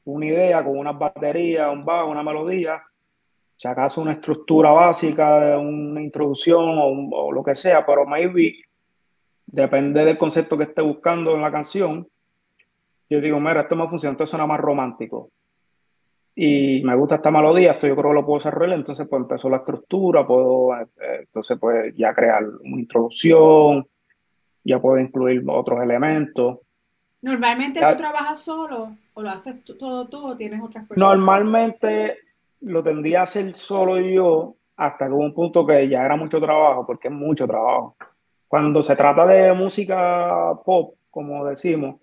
una 0.05 0.25
idea 0.25 0.63
con 0.63 0.77
unas 0.77 0.97
baterías, 0.97 1.71
un 1.71 1.85
bajo, 1.85 2.09
una 2.09 2.23
melodía, 2.23 2.81
si 3.55 3.67
acaso 3.67 4.01
una 4.01 4.13
estructura 4.13 4.71
básica, 4.71 5.57
una 5.57 6.01
introducción 6.01 6.63
o, 6.77 7.09
o, 7.11 7.31
lo 7.31 7.43
que 7.43 7.55
sea, 7.55 7.85
pero 7.85 8.05
maybe 8.05 8.55
depende 9.45 10.05
del 10.05 10.17
concepto 10.17 10.57
que 10.57 10.65
esté 10.65 10.81
buscando 10.81 11.35
en 11.35 11.41
la 11.41 11.51
canción, 11.51 12.07
yo 13.09 13.21
digo, 13.21 13.39
mira, 13.39 13.61
esto 13.61 13.75
me 13.75 13.87
funciona, 13.87 14.11
esto 14.13 14.27
suena 14.27 14.45
más 14.45 14.59
romántico. 14.59 15.29
Y 16.35 16.83
me 16.83 16.95
gusta 16.95 17.15
esta 17.15 17.31
melodía, 17.31 17.71
esto 17.73 17.87
yo 17.87 17.95
creo 17.95 18.09
que 18.11 18.15
lo 18.15 18.25
puedo 18.25 18.37
desarrollar, 18.37 18.77
entonces 18.77 19.07
pues 19.09 19.21
empezó 19.21 19.49
la 19.49 19.57
estructura, 19.57 20.25
puedo, 20.27 20.75
eh, 20.79 20.87
entonces 21.21 21.57
pues 21.59 21.95
ya 21.95 22.13
crear 22.13 22.43
una 22.45 22.79
introducción, 22.79 23.87
ya 24.63 24.79
puedo 24.79 24.99
incluir 24.99 25.43
otros 25.47 25.81
elementos. 25.81 26.59
Normalmente 27.23 27.79
Ya- 27.79 27.89
tú 27.91 27.97
trabajas 27.97 28.39
solo 28.39 28.95
o 29.15 29.21
lo 29.23 29.29
haces 29.29 29.63
todo 29.63 30.07
tú 30.07 30.27
o 30.27 30.37
tienes 30.37 30.61
otras 30.61 30.87
personas. 30.87 31.17
Normalmente 31.17 32.17
lo 32.61 32.83
tendría 32.83 33.21
a 33.21 33.23
hacer 33.23 33.55
solo 33.55 33.99
yo 33.99 34.55
hasta 34.75 35.07
que 35.07 35.13
hubo 35.13 35.23
un 35.23 35.33
punto 35.33 35.65
que 35.65 35.89
ya 35.89 36.05
era 36.05 36.15
mucho 36.15 36.39
trabajo, 36.39 36.85
porque 36.85 37.07
es 37.07 37.13
mucho 37.13 37.47
trabajo. 37.47 37.95
Cuando 38.47 38.83
se 38.83 38.95
trata 38.95 39.25
de 39.25 39.53
música 39.53 40.53
pop, 40.63 40.95
como 41.09 41.45
decimos, 41.45 41.95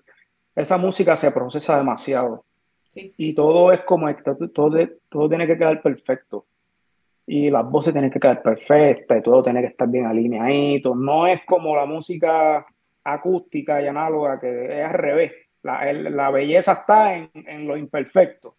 esa 0.56 0.76
música 0.78 1.16
se 1.16 1.30
procesa 1.30 1.76
demasiado 1.78 2.44
Sí. 2.88 3.12
y 3.16 3.34
todo 3.34 3.72
es 3.72 3.80
como, 3.80 4.06
todo, 4.14 4.78
todo 5.08 5.28
tiene 5.28 5.46
que 5.48 5.58
quedar 5.58 5.82
perfecto 5.82 6.46
y 7.26 7.50
las 7.50 7.68
voces 7.68 7.92
tienen 7.92 8.10
que 8.10 8.20
quedar 8.20 8.40
perfectas 8.40 9.18
y 9.18 9.22
todo 9.22 9.42
tiene 9.42 9.62
que 9.62 9.68
estar 9.68 9.88
bien 9.88 10.06
alineadito. 10.06 10.94
No 10.94 11.26
es 11.26 11.40
como 11.44 11.74
la 11.74 11.86
música 11.86 12.64
acústica 13.02 13.82
y 13.82 13.88
análoga 13.88 14.38
que 14.38 14.80
es 14.80 14.86
al 14.86 14.94
revés. 14.94 15.32
La, 15.62 15.90
el- 15.90 16.14
la 16.14 16.30
belleza 16.30 16.72
está 16.72 17.16
en, 17.16 17.30
en 17.34 17.66
lo 17.66 17.76
imperfecto. 17.76 18.54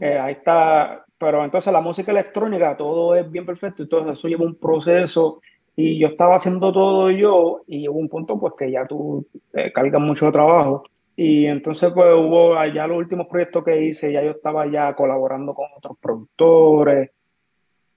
Eh, 0.00 0.18
ahí 0.18 0.32
está, 0.34 1.04
pero 1.18 1.44
entonces 1.44 1.72
la 1.72 1.80
música 1.80 2.10
electrónica, 2.12 2.76
todo 2.76 3.14
es 3.14 3.30
bien 3.30 3.44
perfecto, 3.46 3.82
entonces 3.84 4.18
eso 4.18 4.28
lleva 4.28 4.44
un 4.44 4.54
proceso 4.56 5.40
y 5.76 5.98
yo 5.98 6.08
estaba 6.08 6.36
haciendo 6.36 6.72
todo 6.72 7.10
yo 7.10 7.60
y 7.66 7.86
hubo 7.86 7.98
un 7.98 8.08
punto 8.08 8.40
pues 8.40 8.54
que 8.58 8.70
ya 8.70 8.86
tú 8.86 9.26
te 9.52 9.70
cargas 9.72 10.00
mucho 10.00 10.32
trabajo 10.32 10.84
y 11.14 11.46
entonces 11.46 11.92
pues 11.94 12.08
hubo 12.14 12.56
allá 12.56 12.86
los 12.86 12.96
últimos 12.98 13.26
proyectos 13.26 13.62
que 13.62 13.84
hice, 13.84 14.12
ya 14.12 14.22
yo 14.22 14.32
estaba 14.32 14.66
ya 14.66 14.94
colaborando 14.94 15.54
con 15.54 15.66
otros 15.76 15.98
productores, 15.98 17.10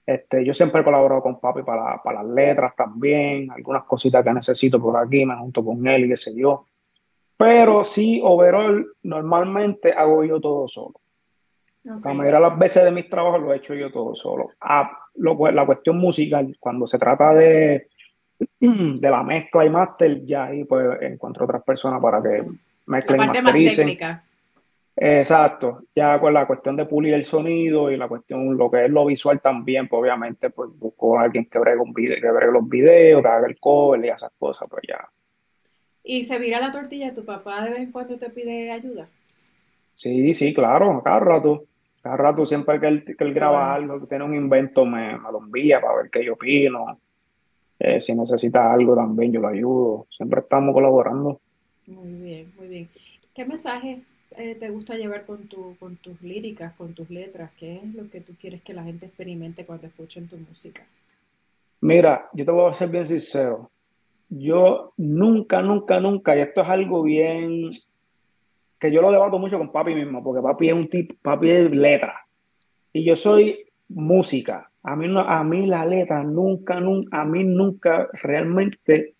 este, 0.06 0.44
yo 0.44 0.52
siempre 0.52 0.80
he 0.80 0.84
colaborado 0.84 1.22
con 1.22 1.40
papi 1.40 1.62
para, 1.62 2.02
para 2.02 2.22
las 2.22 2.32
letras 2.32 2.74
también, 2.76 3.50
algunas 3.50 3.84
cositas 3.84 4.24
que 4.24 4.32
necesito 4.32 4.80
por 4.80 4.96
aquí, 4.96 5.24
me 5.24 5.36
junto 5.36 5.64
con 5.64 5.86
él 5.86 6.04
y 6.04 6.08
qué 6.08 6.16
sé 6.16 6.34
yo, 6.34 6.66
pero 7.36 7.84
sí, 7.84 8.20
overall, 8.22 8.86
normalmente 9.02 9.92
hago 9.92 10.24
yo 10.24 10.38
todo 10.40 10.68
solo. 10.68 11.00
La 11.82 12.12
mayoría 12.12 12.38
de 12.38 12.48
las 12.48 12.58
veces 12.58 12.84
de 12.84 12.90
mis 12.90 13.08
trabajos 13.08 13.40
lo 13.40 13.54
he 13.54 13.56
hecho 13.56 13.72
yo 13.74 13.90
todo 13.90 14.14
solo. 14.14 14.50
Ah, 14.60 14.99
lo 15.16 15.50
la 15.50 15.66
cuestión 15.66 15.98
musical, 15.98 16.56
cuando 16.58 16.86
se 16.86 16.98
trata 16.98 17.34
de, 17.34 17.88
de 18.58 19.10
la 19.10 19.22
mezcla 19.22 19.64
y 19.64 19.70
máster, 19.70 20.24
ya 20.24 20.44
ahí 20.44 20.64
pues 20.64 21.00
encuentro 21.02 21.44
otras 21.44 21.62
personas 21.62 22.00
para 22.00 22.22
que 22.22 22.38
La 22.38 22.44
mezclen 22.86 23.20
y 23.20 23.24
parte 23.24 23.42
más 23.42 23.52
mastericen. 23.52 23.86
técnica. 23.86 24.24
Exacto, 24.96 25.84
ya 25.94 26.18
con 26.18 26.34
la 26.34 26.46
cuestión 26.46 26.76
de 26.76 26.84
pulir 26.84 27.14
el 27.14 27.24
sonido 27.24 27.90
y 27.90 27.96
la 27.96 28.06
cuestión, 28.06 28.56
lo 28.56 28.70
que 28.70 28.84
es 28.84 28.90
lo 28.90 29.06
visual 29.06 29.40
también, 29.40 29.88
pues 29.88 30.00
obviamente 30.00 30.50
pues 30.50 30.68
busco 30.78 31.18
a 31.18 31.22
alguien 31.22 31.46
que 31.46 31.58
bregue, 31.58 31.78
un 31.78 31.94
video, 31.94 32.20
que 32.20 32.30
bregue 32.30 32.52
los 32.52 32.68
videos, 32.68 33.22
que 33.22 33.28
haga 33.28 33.46
el 33.46 33.58
cover 33.58 34.04
y 34.04 34.08
esas 34.10 34.32
cosas, 34.38 34.68
pues 34.68 34.82
ya. 34.86 35.08
Y 36.04 36.24
se 36.24 36.38
vira 36.38 36.60
la 36.60 36.70
tortilla, 36.70 37.14
tu 37.14 37.24
papá 37.24 37.64
de 37.64 37.70
vez 37.70 37.80
en 37.80 37.92
cuando 37.92 38.18
te 38.18 38.28
pide 38.30 38.72
ayuda. 38.72 39.06
Sí, 39.94 40.34
sí, 40.34 40.52
claro, 40.52 41.02
cada 41.02 41.20
rato. 41.20 41.64
Cada 42.02 42.16
rato, 42.16 42.46
siempre 42.46 42.80
que 42.80 42.86
él, 42.88 43.04
que 43.04 43.24
él 43.24 43.34
graba 43.34 43.58
Bueno. 43.60 43.72
algo, 43.72 44.00
que 44.00 44.06
tiene 44.06 44.24
un 44.24 44.34
invento, 44.34 44.86
me, 44.86 45.18
me 45.18 45.30
lo 45.32 45.38
envía 45.38 45.80
para 45.80 45.96
ver 45.96 46.10
qué 46.10 46.24
yo 46.24 46.32
opino. 46.34 46.98
Eh, 47.78 48.00
si 48.00 48.14
necesita 48.14 48.72
algo 48.72 48.94
también, 48.94 49.32
yo 49.32 49.40
lo 49.40 49.48
ayudo. 49.48 50.06
Siempre 50.10 50.40
estamos 50.40 50.72
colaborando. 50.74 51.40
Muy 51.86 52.12
bien, 52.14 52.52
muy 52.56 52.68
bien. 52.68 52.88
¿Qué 53.34 53.44
mensaje 53.44 54.02
eh, 54.36 54.54
te 54.54 54.70
gusta 54.70 54.96
llevar 54.96 55.24
con 55.26 55.48
tu, 55.48 55.76
con 55.78 55.96
tus 55.96 56.20
líricas, 56.22 56.74
con 56.74 56.94
tus 56.94 57.10
letras? 57.10 57.50
¿Qué 57.58 57.76
es 57.76 57.94
lo 57.94 58.08
que 58.10 58.20
tú 58.20 58.34
quieres 58.40 58.62
que 58.62 58.74
la 58.74 58.82
gente 58.84 59.06
experimente 59.06 59.64
cuando 59.66 59.86
escuchen 59.86 60.28
tu 60.28 60.36
música? 60.36 60.82
Mira, 61.82 62.28
yo 62.34 62.44
te 62.44 62.50
voy 62.50 62.70
a 62.70 62.74
ser 62.74 62.88
bien 62.88 63.06
sincero. 63.06 63.70
Yo 64.28 64.92
nunca, 64.96 65.62
nunca, 65.62 65.98
nunca, 66.00 66.36
y 66.36 66.40
esto 66.40 66.62
es 66.62 66.68
algo 66.68 67.02
bien 67.02 67.70
que 68.80 68.90
yo 68.90 69.02
lo 69.02 69.12
debato 69.12 69.38
mucho 69.38 69.58
con 69.58 69.70
papi 69.70 69.94
mismo, 69.94 70.24
porque 70.24 70.42
papi 70.42 70.68
es 70.68 70.74
un 70.74 70.88
tipo, 70.88 71.14
papi 71.22 71.50
es 71.50 71.70
letra. 71.70 72.26
Y 72.92 73.04
yo 73.04 73.14
soy 73.14 73.66
música. 73.88 74.70
A 74.82 74.96
mí, 74.96 75.06
no, 75.06 75.20
a 75.20 75.44
mí 75.44 75.66
la 75.66 75.84
letra 75.84 76.24
nunca, 76.24 76.80
nunca, 76.80 77.20
a 77.20 77.24
mí 77.26 77.44
nunca 77.44 78.08
realmente 78.22 79.14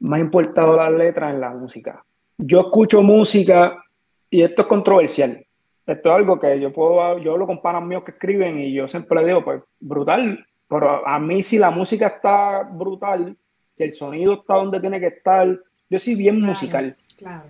me 0.00 0.16
ha 0.16 0.20
importado 0.20 0.76
la 0.76 0.90
letra 0.90 1.30
en 1.30 1.40
la 1.40 1.50
música. 1.50 2.04
Yo 2.38 2.60
escucho 2.62 3.02
música 3.02 3.82
y 4.28 4.42
esto 4.42 4.62
es 4.62 4.68
controversial. 4.68 5.46
Esto 5.86 6.08
es 6.08 6.14
algo 6.16 6.40
que 6.40 6.58
yo 6.60 6.72
puedo, 6.72 7.18
yo 7.18 7.32
hablo 7.32 7.46
con 7.46 7.62
panas 7.62 7.84
míos 7.84 8.02
que 8.04 8.10
escriben 8.10 8.58
y 8.58 8.72
yo 8.74 8.88
siempre 8.88 9.16
les 9.18 9.26
digo, 9.26 9.44
pues 9.44 9.62
brutal, 9.78 10.44
pero 10.68 11.06
a 11.06 11.18
mí 11.20 11.44
si 11.44 11.58
la 11.58 11.70
música 11.70 12.08
está 12.08 12.64
brutal, 12.64 13.36
si 13.74 13.84
el 13.84 13.92
sonido 13.92 14.34
está 14.34 14.54
donde 14.54 14.80
tiene 14.80 14.98
que 14.98 15.06
estar, 15.06 15.46
yo 15.88 15.98
soy 16.00 16.16
bien 16.16 16.36
Claro. 16.36 16.48
musical. 16.48 16.96
Claro. 17.16 17.44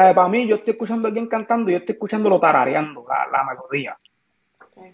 Sea, 0.00 0.14
para 0.14 0.28
mí 0.28 0.46
yo 0.46 0.56
estoy 0.56 0.72
escuchando 0.72 1.06
a 1.06 1.08
alguien 1.08 1.26
cantando 1.26 1.70
y 1.70 1.72
yo 1.74 1.78
estoy 1.78 1.94
escuchándolo 1.94 2.38
tarareando, 2.40 3.04
la, 3.08 3.26
la 3.30 3.44
melodía. 3.44 3.96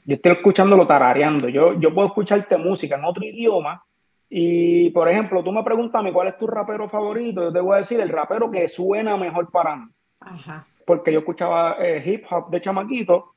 Yo 0.05 0.15
estoy 0.15 0.33
escuchándolo 0.33 0.87
tarareando. 0.87 1.49
Yo, 1.49 1.75
yo 1.79 1.93
puedo 1.93 2.09
escucharte 2.09 2.57
música 2.57 2.97
en 2.97 3.05
otro 3.05 3.25
idioma 3.25 3.85
y, 4.31 4.91
por 4.91 5.09
ejemplo, 5.09 5.43
tú 5.43 5.51
me 5.53 5.63
preguntas 5.65 6.01
a 6.01 6.05
mí 6.05 6.13
cuál 6.13 6.29
es 6.29 6.39
tu 6.39 6.47
rapero 6.47 6.89
favorito, 6.89 7.43
yo 7.43 7.53
te 7.53 7.61
voy 7.61 7.75
a 7.75 7.79
decir 7.79 8.01
el 8.01 8.09
rapero 8.09 8.51
que 8.51 8.69
suena 8.69 9.17
mejor 9.17 9.51
para 9.51 9.77
mí. 9.77 9.87
Ajá. 10.21 10.67
Porque 10.87 11.13
yo 11.13 11.19
escuchaba 11.21 11.77
eh, 11.81 12.03
hip 12.07 12.25
hop 12.31 12.49
de 12.51 12.61
chamaquito 12.61 13.35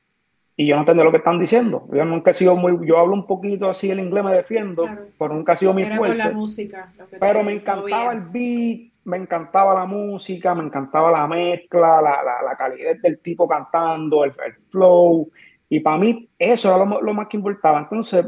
y 0.56 0.66
yo 0.66 0.74
no 0.76 0.82
entendía 0.82 1.04
lo 1.04 1.10
que 1.10 1.18
están 1.18 1.38
diciendo. 1.38 1.86
Yo 1.92 2.04
nunca 2.04 2.30
he 2.30 2.34
sido 2.34 2.56
muy, 2.56 2.86
yo 2.86 2.98
hablo 2.98 3.14
un 3.14 3.26
poquito 3.26 3.68
así 3.68 3.90
el 3.90 3.98
inglés, 4.00 4.24
me 4.24 4.32
defiendo, 4.32 4.84
Claro. 4.84 5.02
pero 5.18 5.34
nunca 5.34 5.52
ha 5.52 5.56
sido 5.56 5.74
mi 5.74 5.84
la 5.84 5.96
fuerte. 5.96 6.30
música. 6.30 6.92
Pero 7.20 7.42
me 7.42 7.52
encantaba 7.54 8.12
el 8.12 8.20
beat, 8.22 8.92
me 9.06 9.16
encantaba 9.16 9.72
la 9.72 9.86
música, 9.86 10.54
me 10.54 10.64
encantaba 10.64 11.12
la 11.12 11.26
mezcla, 11.28 12.02
la, 12.02 12.22
la, 12.24 12.42
la 12.42 12.56
calidad 12.56 12.96
del 13.00 13.20
tipo 13.20 13.46
cantando, 13.46 14.24
el, 14.24 14.32
el 14.44 14.54
flow. 14.68 15.30
Y 15.68 15.80
para 15.80 15.98
mí 15.98 16.28
eso 16.38 16.68
era 16.68 16.84
lo, 16.84 17.14
más 17.14 17.28
que 17.28 17.36
importaba. 17.36 17.78
Entonces, 17.78 18.26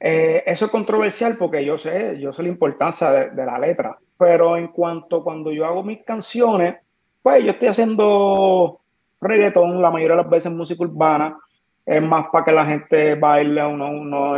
eh, 0.00 0.42
eso 0.44 0.66
es 0.66 0.70
controversial 0.72 1.36
porque 1.38 1.64
yo 1.64 1.78
sé, 1.78 2.18
yo 2.18 2.32
sé 2.32 2.42
la 2.42 2.48
importancia 2.48 3.10
de, 3.10 3.46
la 3.46 3.58
letra. 3.60 3.96
Pero 4.18 4.56
en 4.56 4.68
cuanto 4.68 5.22
cuando 5.22 5.52
yo 5.52 5.64
hago 5.64 5.84
mis 5.84 6.02
canciones, 6.04 6.76
pues 7.22 7.44
yo 7.44 7.52
estoy 7.52 7.68
haciendo 7.68 8.80
reggaetón, 9.20 9.80
la 9.80 9.90
mayoría 9.90 10.16
de 10.16 10.22
las 10.22 10.30
veces 10.30 10.50
música 10.50 10.82
urbana. 10.82 11.38
Es 11.86 12.02
más 12.02 12.26
para 12.32 12.44
que 12.44 12.52
la 12.52 12.66
gente 12.66 13.14
baile, 13.14 13.64
uno, 13.64 13.88
uno 13.88 14.34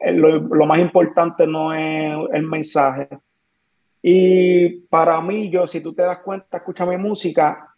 lo 0.00 0.66
más 0.66 0.78
importante 0.78 1.46
no 1.48 1.74
es 1.74 2.16
el 2.32 2.42
mensaje. 2.44 3.08
Y 4.06 4.68
para 4.90 5.18
mí, 5.22 5.48
yo, 5.48 5.66
si 5.66 5.80
tú 5.80 5.94
te 5.94 6.02
das 6.02 6.18
cuenta, 6.18 6.58
escucha 6.58 6.84
mi 6.84 6.98
música, 6.98 7.74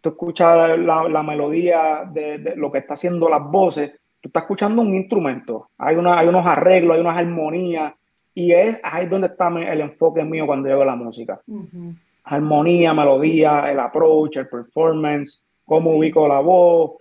tú 0.00 0.08
escuchas 0.08 0.78
la, 0.78 1.06
la 1.06 1.22
melodía 1.22 2.08
de, 2.10 2.38
de 2.38 2.56
lo 2.56 2.72
que 2.72 2.78
está 2.78 2.94
haciendo 2.94 3.28
las 3.28 3.42
voces, 3.42 3.92
tú 4.18 4.30
estás 4.30 4.44
escuchando 4.44 4.80
un 4.80 4.94
instrumento, 4.94 5.68
hay, 5.76 5.96
una, 5.96 6.18
hay 6.18 6.26
unos 6.26 6.46
arreglos, 6.46 6.94
hay 6.94 7.02
unas 7.02 7.18
armonías, 7.18 7.92
y 8.34 8.50
es 8.52 8.80
ahí 8.82 9.08
donde 9.08 9.26
está 9.26 9.48
el 9.48 9.82
enfoque 9.82 10.24
mío 10.24 10.46
cuando 10.46 10.70
yo 10.70 10.76
hago 10.76 10.86
la 10.86 10.96
música. 10.96 11.38
Ujú. 11.46 11.92
Armonía, 12.24 12.94
melodía, 12.94 13.70
el 13.70 13.78
approach, 13.78 14.38
el 14.38 14.48
performance, 14.48 15.44
cómo 15.66 15.90
ubico 15.90 16.26
la 16.26 16.40
voz. 16.40 16.92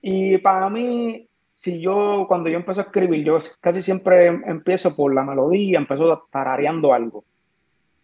Y 0.00 0.38
para 0.38 0.70
mí, 0.70 1.28
si 1.52 1.82
yo, 1.82 2.24
cuando 2.26 2.48
yo 2.48 2.56
empiezo 2.56 2.80
a 2.80 2.84
escribir, 2.84 3.24
yo 3.26 3.36
casi 3.60 3.82
siempre 3.82 4.28
empiezo 4.28 4.96
por 4.96 5.12
la 5.12 5.22
melodía, 5.22 5.78
empiezo 5.78 6.26
tarareando 6.30 6.94
algo. 6.94 7.24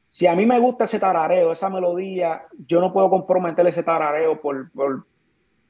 Si 0.09 0.27
a 0.27 0.35
mí 0.35 0.47
me 0.47 0.59
gusta 0.61 0.85
ese 0.85 1.01
tarareo, 1.01 1.53
esa 1.53 1.69
melodía, 1.69 2.43
yo 2.67 2.81
no 2.81 2.93
puedo 2.93 3.11
comprometer 3.11 3.67
ese 3.67 3.83
tarareo 3.83 4.41
por, 4.41 4.71
por, 4.73 5.05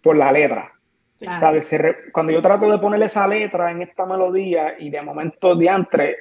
por 0.02 0.16
la 0.16 0.30
letra. 0.32 0.72
O 1.16 1.18
sea, 1.18 1.34
Claro. 1.36 1.62
re- 1.70 2.12
cuando 2.12 2.32
yo 2.32 2.42
trato 2.42 2.70
de 2.70 2.78
ponerle 2.78 3.06
esa 3.06 3.26
letra 3.26 3.70
en 3.70 3.80
esta 3.82 4.04
melodía 4.04 4.74
y 4.78 4.90
de 4.90 5.00
momento 5.00 5.56
diantre, 5.56 6.16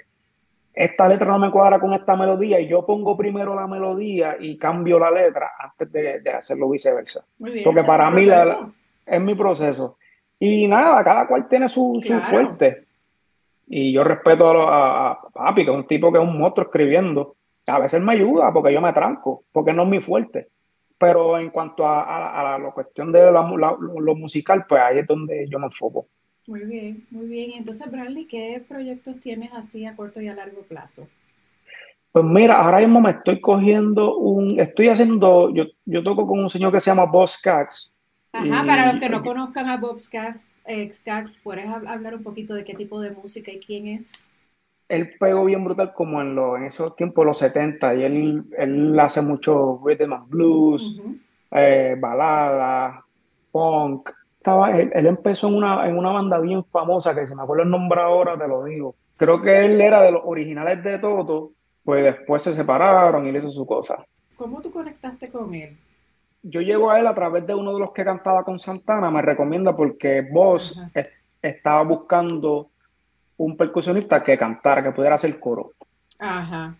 esta 0.73 1.07
letra 1.09 1.27
no 1.27 1.39
me 1.39 1.51
cuadra 1.51 1.79
con 1.79 1.93
esta 1.93 2.15
melodía 2.15 2.59
y 2.59 2.67
yo 2.67 2.85
pongo 2.85 3.15
primero 3.17 3.53
la 3.55 3.67
melodía 3.67 4.37
y 4.39 4.57
cambio 4.57 4.97
la 4.99 5.11
letra 5.11 5.51
antes 5.59 5.91
de, 5.91 6.19
de 6.21 6.29
hacerlo 6.31 6.69
viceversa. 6.69 7.25
Muy 7.39 7.51
bien. 7.51 7.63
Porque 7.65 7.83
para 7.83 8.09
mí 8.09 8.25
la- 8.25 8.43
proceso. 8.45 8.73
es 9.05 9.21
mi 9.21 9.35
proceso. 9.35 9.97
Y 10.39 10.67
nada, 10.67 11.03
cada 11.03 11.27
cual 11.27 11.47
tiene 11.49 11.67
su, 11.67 11.99
su 12.01 12.07
Claro. 12.07 12.23
fuerte. 12.27 12.85
Y 13.67 13.91
yo 13.93 14.03
respeto 14.05 14.47
a, 14.47 15.09
a- 15.09 15.11
a 15.11 15.29
papi, 15.33 15.65
que 15.65 15.71
es 15.71 15.77
un 15.77 15.87
tipo 15.87 16.11
que 16.11 16.17
es 16.19 16.23
un 16.23 16.37
monstruo 16.37 16.65
escribiendo. 16.67 17.35
A 17.67 17.79
veces 17.79 18.01
me 18.01 18.13
ayuda 18.13 18.51
porque 18.53 18.73
yo 18.73 18.81
me 18.81 18.93
tranco, 18.93 19.43
porque 19.51 19.73
no 19.73 19.83
es 19.83 19.89
mi 19.89 19.99
fuerte. 20.01 20.49
Pero 20.97 21.37
en 21.37 21.49
cuanto 21.49 21.85
a, 21.85 22.03
a- 22.03 22.55
a 22.55 22.59
la 22.59 22.71
cuestión 22.71 23.11
de 23.11 23.31
la 23.31 23.41
lo 23.47 24.15
musical, 24.15 24.65
pues 24.67 24.81
ahí 24.81 24.99
es 24.99 25.07
donde 25.07 25.47
yo 25.49 25.59
me 25.59 25.65
enfoco. 25.65 26.07
Muy 26.47 26.61
bien, 26.65 27.05
muy 27.09 27.25
bien. 27.25 27.51
Y 27.51 27.57
entonces, 27.57 27.91
Bradley, 27.91 28.25
¿qué 28.25 28.63
proyectos 28.67 29.19
tienes 29.19 29.51
así 29.53 29.85
a 29.85 29.95
corto 29.95 30.21
y 30.21 30.27
a 30.27 30.35
largo 30.35 30.61
plazo? 30.61 31.07
Pues 32.11 32.23
mira, 32.23 32.61
ahora 32.61 32.79
mismo 32.79 33.01
me 33.01 33.11
estoy 33.11 33.41
cogiendo 33.41 34.15
un, 34.15 34.57
estoy 34.59 34.87
haciendo, 34.87 35.53
yo, 35.53 35.65
yo 35.85 36.01
toco 36.01 36.25
con 36.25 36.39
un 36.39 36.49
señor 36.49 36.71
que 36.71 36.79
se 36.79 36.89
llama 36.91 37.05
Boss 37.05 37.37
Cax. 37.41 37.93
Ajá, 38.31 38.63
y- 38.63 38.67
para 38.67 38.91
los 38.93 39.01
que 39.01 39.09
no 39.09 39.21
conozcan 39.21 39.67
a 39.69 39.77
Bob 39.77 39.99
Skaggs, 39.99 40.49
eh, 40.65 40.91
Skaggs, 40.93 41.37
¿puedes 41.43 41.65
hab- 41.65 41.87
hablar 41.87 42.15
un 42.15 42.23
poquito 42.23 42.53
de 42.53 42.63
qué 42.63 42.73
tipo 42.73 43.01
de 43.01 43.11
música 43.11 43.51
y 43.51 43.59
quién 43.59 43.87
es? 43.87 44.11
Él 44.87 45.13
pegó 45.19 45.45
bien 45.45 45.63
brutal 45.63 45.93
como 45.93 46.21
en, 46.21 46.35
los, 46.35 46.57
en 46.57 46.65
esos 46.65 46.95
tiempos, 46.95 47.25
los 47.25 47.37
70, 47.39 47.95
y 47.95 48.03
él, 48.03 48.43
él 48.57 48.99
hace 48.99 49.21
mucho 49.21 49.79
rhythm 49.83 50.13
and 50.13 50.29
blues, 50.29 51.01
eh, 51.51 51.95
balada, 51.99 53.03
punk. 53.51 54.09
Estaba, 54.37 54.77
él, 54.77 54.91
él 54.93 55.05
empezó 55.07 55.47
en 55.47 55.55
una, 55.55 55.87
en 55.87 55.97
una 55.97 56.11
banda 56.11 56.39
bien 56.39 56.63
famosa, 56.65 57.15
que 57.15 57.25
si 57.25 57.33
me 57.35 57.43
acuerdo 57.43 57.63
el 57.63 57.69
nombre 57.69 57.99
ahora 58.01 58.37
te 58.37 58.47
lo 58.47 58.63
digo. 58.63 58.95
Creo 59.17 59.41
que 59.41 59.65
él 59.65 59.81
era 59.81 60.01
de 60.01 60.11
los 60.11 60.21
originales 60.25 60.83
de 60.83 60.99
Toto, 60.99 61.51
pues 61.83 62.03
después 62.03 62.43
se 62.43 62.53
separaron 62.53 63.25
y 63.25 63.29
él 63.29 63.37
hizo 63.37 63.49
su 63.49 63.65
cosa. 63.65 64.05
¿Cómo 64.35 64.61
tú 64.61 64.69
conectaste 64.69 65.29
con 65.29 65.53
él? 65.55 65.77
Yo 66.43 66.61
llego 66.61 66.91
a 66.91 66.99
él 66.99 67.07
a 67.07 67.15
través 67.15 67.47
de 67.47 67.55
uno 67.55 67.73
de 67.73 67.79
los 67.79 67.91
que 67.91 68.05
cantaba 68.05 68.43
con 68.43 68.59
Santana, 68.59 69.09
me 69.09 69.21
recomienda 69.21 69.75
porque 69.75 70.21
es- 70.93 71.07
estaba 71.41 71.83
buscando 71.83 72.69
un 73.37 73.57
percusionista 73.57 74.23
que 74.23 74.37
cantara, 74.37 74.83
que 74.83 74.91
pudiera 74.91 75.15
hacer 75.15 75.39
coro. 75.39 75.71
Ajá. 76.19 76.75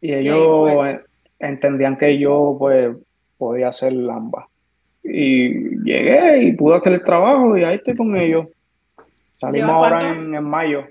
Y 0.00 0.12
ellos 0.12 0.86
eh, 0.86 1.00
entendían 1.38 1.96
que 1.96 2.18
yo 2.18 2.56
pues 2.58 2.94
podía 3.38 3.68
hacer 3.68 3.92
ambas. 4.10 4.46
Y 5.02 5.80
llegué 5.82 6.44
y 6.44 6.52
pude 6.52 6.76
hacer 6.76 6.94
el 6.94 7.02
trabajo 7.02 7.56
y 7.56 7.64
ahí 7.64 7.76
estoy 7.76 7.96
con 7.96 8.16
ellos. 8.16 8.46
Salimos 9.38 9.68
¿Llevas 9.68 9.92
ahora 9.92 10.10
en, 10.12 10.34
en 10.34 10.44
mayo. 10.44 10.84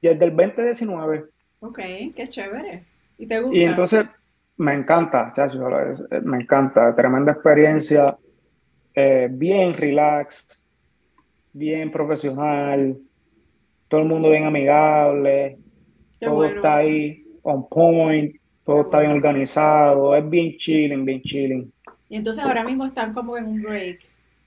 Y 0.00 0.08
desde 0.08 0.24
el 0.24 0.36
2019. 0.36 1.24
Ok, 1.60 1.78
qué 2.16 2.26
chévere. 2.28 2.84
¿Y 3.18 3.26
te 3.26 3.36
Y 3.36 3.42
gusta? 3.42 3.70
entonces 3.70 4.04
me 4.56 4.74
encanta, 4.74 5.32
chacho, 5.34 5.80
es- 5.80 6.02
eh, 6.10 6.20
me 6.22 6.38
encanta, 6.38 6.94
tremenda 6.94 7.32
experiencia, 7.32 8.16
eh, 8.94 9.28
bien 9.30 9.74
relax, 9.74 10.46
bien 11.52 11.90
profesional, 11.90 12.96
todo 13.90 14.00
el 14.00 14.06
mundo 14.08 14.30
bien 14.30 14.44
amigable, 14.44 15.58
Qué 16.18 16.26
todo 16.26 16.36
bueno. 16.36 16.56
está 16.56 16.76
ahí 16.78 17.24
on 17.42 17.68
point, 17.68 18.36
todo 18.64 18.76
Qué 18.76 18.82
está 18.82 19.00
bien 19.00 19.12
organizado, 19.12 20.14
es 20.16 20.30
bien 20.30 20.56
chilling, 20.58 21.04
bien 21.04 21.20
chilling. 21.22 21.72
Y 22.08 22.16
entonces 22.16 22.42
ahora 22.44 22.64
mismo 22.64 22.86
están 22.86 23.12
como 23.12 23.36
en 23.36 23.46
un 23.46 23.62
break. 23.62 24.00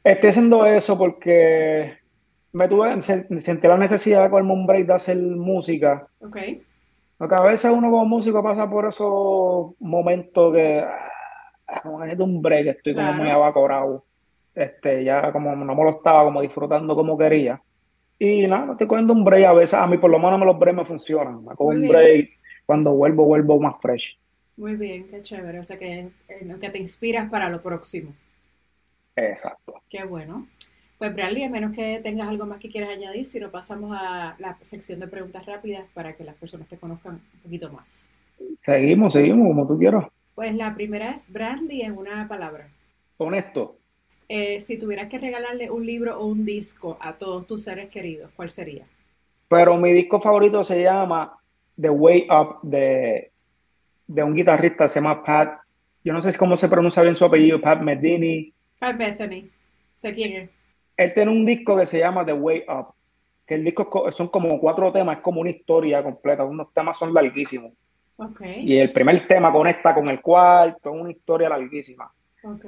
Estoy 0.04 0.30
haciendo 0.32 0.66
eso 0.66 0.98
porque 0.98 1.98
me 2.52 2.68
tuve, 2.68 2.90
sen- 2.98 3.40
sentí 3.40 3.68
la 3.68 3.78
necesidad 3.78 4.24
de 4.24 4.30
cogerme 4.30 4.54
un 4.54 4.66
break 4.68 4.88
de 4.88 4.94
hacer 4.94 5.18
música. 5.18 6.08
Ok. 6.20 6.38
Porque 7.18 7.36
a 7.36 7.42
veces 7.42 7.72
uno 7.72 7.90
como 7.90 8.06
músico 8.06 8.44
pasa 8.44 8.70
por 8.70 8.86
esos 8.88 9.74
momentos 9.80 10.54
que 10.54 10.84
ah, 11.68 11.84
necesito 12.00 12.24
un 12.26 12.42
break, 12.42 12.68
estoy 12.68 12.96
como 12.96 13.14
muy 13.14 13.30
abacorado. 13.30 14.06
Este, 14.54 15.04
ya 15.04 15.32
como 15.32 15.56
no 15.56 15.76
me 15.76 15.84
lo 15.84 15.90
estaba 15.92 16.24
como 16.26 16.42
disfrutando 16.42 16.96
como 16.96 17.18
quería. 17.18 17.62
Y 18.26 18.48
nada, 18.48 18.72
estoy 18.72 18.88
cogiendo 18.88 19.12
un 19.12 19.26
break 19.26 19.46
a 19.46 19.52
veces, 19.52 19.74
a 19.74 19.86
mí 19.86 19.98
por 19.98 20.10
lo 20.10 20.18
menos 20.18 20.40
los 20.46 20.58
breaks 20.58 20.78
me 20.78 20.86
funcionan. 20.86 21.44
Me 21.44 21.56
cojo 21.56 21.66
Muy 21.66 21.76
un 21.76 21.82
bien. 21.82 21.92
break, 21.92 22.30
cuando 22.66 22.94
vuelvo, 22.94 23.26
vuelvo 23.26 23.60
más 23.60 23.76
fresh. 23.82 24.18
Muy 24.56 24.78
bien, 24.78 25.10
qué 25.10 25.22
chévere. 25.22 25.60
O 25.60 25.64
sea 25.64 25.78
que, 25.78 26.08
eh, 26.30 26.58
que 26.62 26.70
te 26.70 26.80
inspiras 26.80 27.30
para 27.30 27.50
lo 27.50 27.62
próximo. 27.62 28.14
Exacto. 29.18 29.74
Qué 29.90 30.06
bueno. 30.06 30.48
Pues 30.98 31.14
Bradley, 31.14 31.44
a 31.44 31.50
menos 31.50 31.76
que 31.76 32.00
tengas 32.02 32.30
algo 32.30 32.46
más 32.46 32.60
que 32.60 32.70
quieras 32.70 32.92
añadir, 32.92 33.26
si 33.26 33.42
no 33.42 33.52
pasamos 33.52 33.92
a 33.94 34.38
la 34.40 34.58
sección 34.62 35.02
de 35.02 35.08
preguntas 35.10 35.46
rápidas 35.46 35.84
para 35.94 36.14
que 36.16 36.24
las 36.24 36.36
personas 36.36 36.70
te 36.70 36.78
conozcan 36.78 37.16
un 37.16 37.40
poquito 37.42 37.70
más. 37.74 38.08
Seguimos, 38.64 39.12
seguimos, 39.12 39.48
como 39.50 39.68
tú 39.68 39.78
quieras. 39.78 40.06
Pues 40.34 40.56
la 40.56 40.74
primera 40.74 41.12
es 41.12 41.30
Brandy 41.30 41.82
en 41.82 41.98
una 41.98 42.26
palabra. 42.30 42.70
Honesto, 43.18 43.80
Eh, 44.30 44.60
si 44.60 44.78
tuvieras 44.78 45.10
que 45.10 45.20
regalarle 45.20 45.70
un 45.70 45.86
libro 45.86 46.20
o 46.20 46.26
un 46.26 46.46
disco 46.46 46.98
a 47.02 47.14
todos 47.14 47.46
tus 47.48 47.64
seres 47.64 47.90
queridos, 47.90 48.32
¿cuál 48.36 48.50
sería? 48.52 48.86
pero 49.48 49.78
mi 49.78 49.92
disco 49.92 50.20
favorito 50.20 50.64
se 50.64 50.82
llama 50.82 51.38
The 51.80 51.90
Way 51.90 52.28
Up 52.30 52.60
de, 52.64 53.32
de 54.08 54.24
un 54.24 54.34
guitarrista, 54.36 54.88
se 54.88 55.00
llama 55.00 55.24
Pat, 55.24 55.60
yo 56.04 56.12
no 56.12 56.22
sé 56.24 56.36
cómo 56.38 56.58
se 56.58 56.68
pronuncia 56.68 57.04
bien 57.04 57.14
su 57.14 57.24
apellido, 57.24 57.62
Pat 57.62 57.80
Metheny. 57.82 58.52
Pat 58.80 58.98
Bethany. 58.98 59.50
Sé 59.94 60.14
quién 60.16 60.34
es. 60.34 60.50
Él 60.98 61.14
tiene 61.14 61.32
un 61.32 61.46
disco 61.46 61.78
que 61.78 61.86
se 61.86 62.00
llama 62.00 62.26
The 62.26 62.34
Way 62.34 62.64
Up, 62.68 62.96
que 63.46 63.54
el 63.56 63.64
disco 63.64 64.12
son 64.12 64.30
como 64.30 64.60
cuatro 64.60 64.92
temas, 64.92 65.18
es 65.18 65.24
como 65.24 65.42
una 65.42 65.52
historia 65.52 66.02
completa, 66.02 66.44
unos 66.44 66.74
temas 66.74 66.98
son 66.98 67.14
larguísimos. 67.14 67.74
Ok, 68.16 68.42
Y 68.58 68.78
el 68.78 68.92
primer 68.92 69.28
tema 69.28 69.52
conecta 69.52 69.94
con 69.94 70.10
el 70.10 70.20
cuarto, 70.20 70.94
es 70.96 71.00
una 71.02 71.12
historia 71.12 71.50
larguísima. 71.50 72.12
ok. 72.44 72.66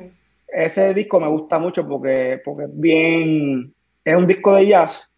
Ese 0.56 0.94
disco 0.94 1.20
me 1.20 1.28
gusta 1.28 1.60
mucho 1.60 1.86
porque, 1.86 2.42
porque 2.44 2.64
es 2.64 2.80
bien, 2.80 3.74
es 4.06 4.16
un 4.16 4.26
disco 4.26 4.56
de 4.56 4.68
jazz, 4.68 5.12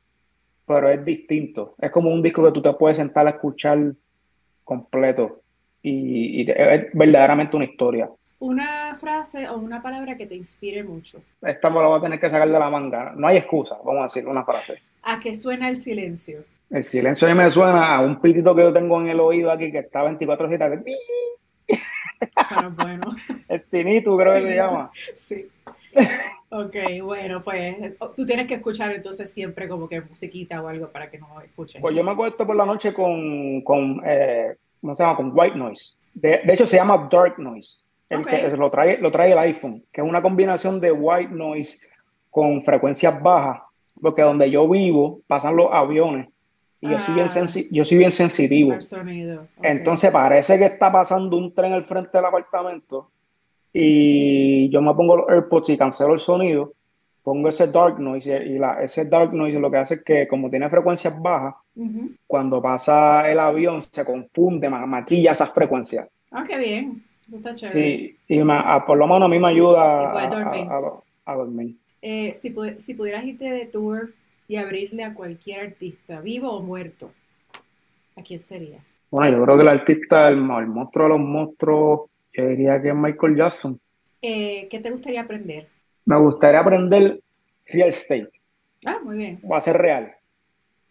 pero 0.65 0.89
es 0.89 1.05
distinto. 1.05 1.75
Es 1.79 1.91
como 1.91 2.09
un 2.09 2.23
disco 2.23 2.43
que 2.43 2.51
tú 2.51 2.61
te 2.61 2.73
puedes 2.73 2.97
sentar 2.97 3.27
a 3.27 3.31
escuchar 3.31 3.93
completo 4.63 5.41
y, 5.83 6.41
y 6.41 6.51
es 6.51 6.87
verdaderamente 6.91 7.55
una 7.55 7.65
historia. 7.65 8.09
Una 8.39 8.95
frase 8.95 9.47
o 9.47 9.57
una 9.57 9.81
palabra 9.81 10.17
que 10.17 10.25
te 10.25 10.35
inspire 10.35 10.83
mucho. 10.83 11.21
Esta 11.41 11.69
me 11.69 11.81
la 11.81 11.87
voy 11.87 11.99
a 11.99 12.01
tener 12.01 12.19
que 12.19 12.29
sacar 12.31 12.49
de 12.49 12.59
la 12.59 12.69
manga. 12.71 13.13
No 13.15 13.27
hay 13.27 13.37
excusa, 13.37 13.77
vamos 13.85 14.01
a 14.01 14.03
decir 14.05 14.27
una 14.27 14.43
frase. 14.43 14.81
¿A 15.03 15.19
qué 15.19 15.35
suena 15.35 15.69
el 15.69 15.77
silencio? 15.77 16.43
El 16.71 16.83
silencio 16.83 17.27
a 17.27 17.31
mí 17.31 17.37
me 17.37 17.51
suena 17.51 17.95
a 17.95 18.01
un 18.01 18.19
pitito 18.19 18.55
que 18.55 18.63
yo 18.63 18.73
tengo 18.73 18.99
en 19.01 19.09
el 19.09 19.19
oído 19.19 19.51
aquí 19.51 19.71
que 19.71 19.79
está 19.79 20.03
24/7. 20.03 20.83
Eso 22.19 22.61
no 22.61 22.67
es 22.69 22.75
bueno. 22.75 23.11
El 23.49 23.63
tinito 23.63 24.17
creo 24.17 24.33
que 24.33 24.41
se 24.41 24.55
llama. 24.55 24.91
Sí. 25.13 25.47
Ok, 26.49 26.75
bueno, 27.03 27.41
pues 27.41 27.75
tú 28.15 28.25
tienes 28.25 28.47
que 28.47 28.53
escuchar 28.55 28.91
entonces 28.93 29.31
siempre 29.33 29.67
como 29.67 29.87
que 29.89 29.99
musiquita 30.01 30.61
o 30.61 30.67
algo 30.67 30.89
para 30.89 31.09
que 31.09 31.17
no 31.17 31.41
escuches. 31.41 31.81
Pues 31.81 31.95
yo 31.95 32.03
me 32.03 32.11
acuesto 32.11 32.45
por 32.47 32.55
la 32.55 32.65
noche 32.65 32.93
con, 32.93 33.61
con 33.61 34.01
eh, 34.05 34.55
¿cómo 34.79 34.95
se 34.95 35.03
llama? 35.03 35.15
Con 35.17 35.31
white 35.33 35.57
noise. 35.57 35.93
De, 36.13 36.41
de 36.45 36.53
hecho 36.53 36.65
se 36.65 36.77
llama 36.77 37.09
dark 37.11 37.37
noise. 37.37 37.77
El 38.09 38.19
Ok. 38.19 38.27
que 38.27 38.47
lo 38.55 38.69
trae, 38.71 38.97
lo 38.99 39.11
trae 39.11 39.33
el 39.33 39.37
iPhone, 39.39 39.83
que 39.91 39.99
es 40.01 40.07
una 40.07 40.21
combinación 40.21 40.79
de 40.79 40.91
white 40.93 41.33
noise 41.33 41.79
con 42.29 42.63
frecuencias 42.63 43.21
bajas, 43.21 43.61
porque 44.01 44.21
donde 44.21 44.49
yo 44.49 44.69
vivo 44.69 45.19
pasan 45.27 45.57
los 45.57 45.67
aviones 45.71 46.29
y 46.81 46.89
yo 46.89 46.99
soy 46.99 47.15
bien, 47.15 47.27
Ah. 47.27 47.45
yo 47.71 47.83
soy 47.85 47.97
bien 47.97 48.11
sensitivo. 48.11 48.73
El 48.73 48.83
sonido. 48.83 49.47
Entonces 49.61 50.11
parece 50.11 50.57
que 50.59 50.65
está 50.65 50.91
pasando 50.91 51.37
un 51.37 51.53
tren 51.53 51.73
al 51.73 51.85
frente 51.85 52.11
del 52.13 52.25
apartamento 52.25 53.09
y 53.73 54.69
yo 54.69 54.81
me 54.81 54.93
pongo 54.93 55.15
los 55.17 55.29
AirPods 55.29 55.69
y 55.69 55.77
cancelo 55.77 56.13
el 56.13 56.19
sonido, 56.19 56.73
pongo 57.23 57.49
ese 57.49 57.67
dark 57.67 57.99
noise 57.99 58.43
y 58.45 58.57
la, 58.57 58.81
ese 58.83 59.05
dark 59.05 59.33
noise 59.33 59.59
lo 59.59 59.69
que 59.69 59.77
hace 59.77 59.93
es 59.95 60.03
que 60.03 60.27
como 60.27 60.49
tiene 60.49 60.69
frecuencias 60.69 61.19
bajas, 61.21 61.55
cuando 62.25 62.61
pasa 62.61 63.29
el 63.29 63.39
avión 63.39 63.83
se 63.83 64.03
confunde, 64.05 64.69
ma- 64.69 64.85
maquilla 64.85 65.31
esas 65.33 65.51
frecuencias. 65.53 66.07
Ah, 66.31 66.43
qué 66.47 66.57
bien. 66.57 67.03
Está 67.31 67.53
chévere. 67.53 67.73
Sí, 67.97 68.17
y 68.27 68.39
a- 68.49 68.83
por 68.87 68.97
lo 68.97 69.05
menos 69.05 69.23
a 69.23 69.27
mí 69.27 69.37
me 69.39 69.49
ayuda 69.49 70.11
a, 70.23 70.27
dormir. 70.27 70.67
a- 70.69 71.31
a- 71.31 71.35
dormir. 71.35 71.75
Eh, 72.01 72.31
si 72.79 72.93
pudieras 72.93 73.25
irte 73.25 73.45
de 73.51 73.65
tour 73.65 74.11
y 74.47 74.55
abrirle 74.57 75.03
a 75.03 75.13
cualquier 75.13 75.61
artista, 75.61 76.21
vivo 76.21 76.51
o 76.51 76.61
muerto, 76.63 77.11
¿a 78.17 78.21
quién 78.23 78.39
sería? 78.41 78.79
Bueno, 79.11 79.37
yo 79.39 79.43
creo 79.43 79.55
que 79.57 79.61
el 79.63 79.67
artista, 79.67 80.27
el, 80.29 80.37
mo- 80.37 80.59
el 80.59 80.67
monstruo 80.67 81.05
de 81.05 81.09
los 81.09 81.19
monstruos, 81.19 82.09
yo 82.31 82.47
diría 82.47 82.81
que 82.81 82.89
es 82.89 82.95
Michael 82.95 83.35
Jackson. 83.35 83.79
Eh, 84.21 84.67
¿qué 84.69 84.79
te 84.79 84.91
gustaría 84.91 85.21
aprender? 85.21 85.67
Me 86.07 86.17
gustaría 86.19 86.61
aprender 86.61 87.21
real 87.67 87.89
estate, 87.89 88.31
Ah, 88.85 88.99
muy 89.03 89.17
bien, 89.17 89.43
va 89.51 89.57
a 89.57 89.61
ser 89.67 89.77
real. 89.77 90.13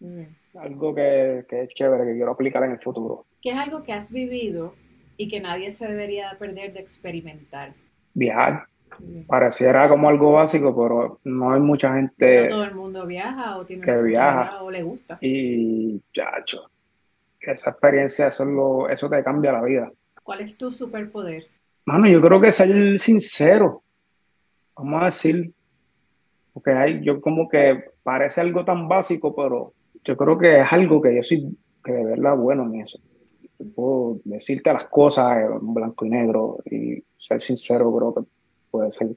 muy 0.00 0.14
bien. 0.16 0.36
Algo 0.54 0.92
que, 0.92 1.44
que 1.48 1.62
es 1.62 1.68
chévere, 1.74 2.04
que 2.04 2.14
quiero 2.16 2.32
aplicar 2.32 2.64
en 2.64 2.72
el 2.72 2.80
futuro. 2.80 3.26
¿Qué 3.40 3.48
es 3.52 3.56
algo 3.56 3.82
que 3.82 3.94
has 3.94 4.12
vivido 4.12 4.74
y 5.16 5.28
que 5.28 5.40
nadie 5.40 5.70
se 5.70 5.88
debería 5.88 6.36
perder 6.38 6.74
de 6.74 6.80
experimentar? 6.80 7.72
Viajar. 8.14 8.66
Pareciera 9.26 9.88
como 9.88 10.08
algo 10.08 10.32
básico, 10.32 10.74
pero 10.76 11.20
no 11.24 11.52
hay 11.52 11.60
mucha 11.60 11.90
No 11.90 11.96
gente 11.96 12.46
todo 12.48 12.64
el 12.64 12.74
mundo 12.74 13.06
viaja 13.06 13.56
o 13.58 13.64
tiene 13.64 13.84
que 13.84 13.96
viaja. 14.02 14.62
o 14.62 14.70
le 14.70 14.82
gusta. 14.82 15.18
y, 15.20 16.00
chacho, 16.12 16.70
esa 17.40 17.70
experiencia, 17.70 18.28
eso, 18.28 18.42
es 18.44 18.48
lo- 18.50 18.88
eso 18.88 19.08
te 19.08 19.22
cambia 19.22 19.52
la 19.52 19.62
vida. 19.62 19.90
¿Cuál 20.22 20.40
es 20.40 20.56
tu 20.56 20.72
superpoder? 20.72 21.44
Mano, 21.84 22.08
yo 22.08 22.20
creo 22.20 22.40
que 22.40 22.50
ser 22.52 22.98
sincero, 22.98 23.82
vamos 24.76 25.02
a 25.02 25.04
decir, 25.06 25.52
porque 26.52 26.70
hay, 26.72 27.04
yo 27.04 27.20
como 27.20 27.48
que 27.48 27.84
parece 28.02 28.40
algo 28.40 28.64
tan 28.64 28.88
básico, 28.88 29.34
pero 29.36 29.72
yo 30.04 30.16
creo 30.16 30.38
que 30.38 30.60
es 30.60 30.66
algo 30.72 31.00
que 31.00 31.14
yo 31.14 31.22
soy 31.22 31.56
que 31.84 31.92
de 31.92 32.04
verdad 32.04 32.36
bueno 32.36 32.64
en 32.64 32.80
eso. 32.80 32.98
Yo 33.58 33.66
puedo 33.74 34.18
decirte 34.24 34.72
las 34.72 34.86
cosas 34.86 35.38
en 35.38 35.72
blanco 35.74 36.04
y 36.04 36.10
negro 36.10 36.58
y 36.64 37.02
ser 37.18 37.40
sincero 37.40 37.94
creo 37.96 38.14
que 38.14 38.20
puede 38.76 38.92
ser. 38.92 39.08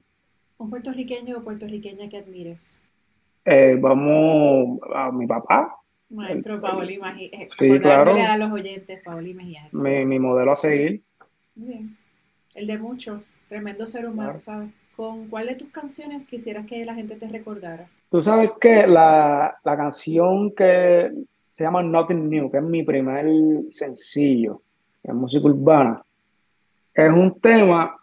¿Un 0.58 0.70
puertorriqueño 0.70 1.38
o 1.38 1.42
puertorriqueña 1.42 2.08
que 2.08 2.18
admires? 2.18 2.80
Eh, 3.44 3.76
vamos 3.80 4.78
a 4.94 5.10
mi 5.10 5.26
papá, 5.26 5.76
Maestro 6.10 6.60
Paoli 6.60 6.98
Mejía. 6.98 7.28
eh, 7.32 7.46
Sí, 7.48 7.78
claro. 7.80 8.14
a 8.14 8.36
los 8.36 8.50
oyentes, 8.52 9.00
Paoli 9.04 9.32
Mejía. 9.34 9.68
mi, 9.72 10.04
mi 10.04 10.18
modelo 10.18 10.52
a 10.52 10.56
seguir. 10.56 11.02
Muy 11.54 11.68
bien. 11.68 11.96
El 12.54 12.66
de 12.66 12.78
muchos, 12.78 13.34
tremendo 13.48 13.86
ser 13.86 14.06
humano, 14.06 14.30
Claro. 14.30 14.38
¿sabes? 14.40 14.70
¿Con 14.96 15.28
cuál 15.28 15.46
de 15.46 15.54
tus 15.54 15.70
canciones 15.70 16.26
quisieras 16.26 16.66
que 16.66 16.84
la 16.84 16.94
gente 16.94 17.16
te 17.16 17.28
recordara? 17.28 17.86
Tú 18.10 18.20
sabes 18.20 18.50
que 18.60 18.86
la, 18.86 19.56
la 19.64 19.76
canción 19.76 20.52
que 20.54 21.10
se 21.52 21.64
llama 21.64 21.82
Nothing 21.82 22.28
New, 22.28 22.50
que 22.50 22.58
es 22.58 22.62
mi 22.64 22.82
primer 22.82 23.26
sencillo 23.70 24.60
en 25.04 25.16
música 25.16 25.46
urbana. 25.46 26.02
Es 26.92 27.10
un 27.10 27.38
tema 27.40 27.96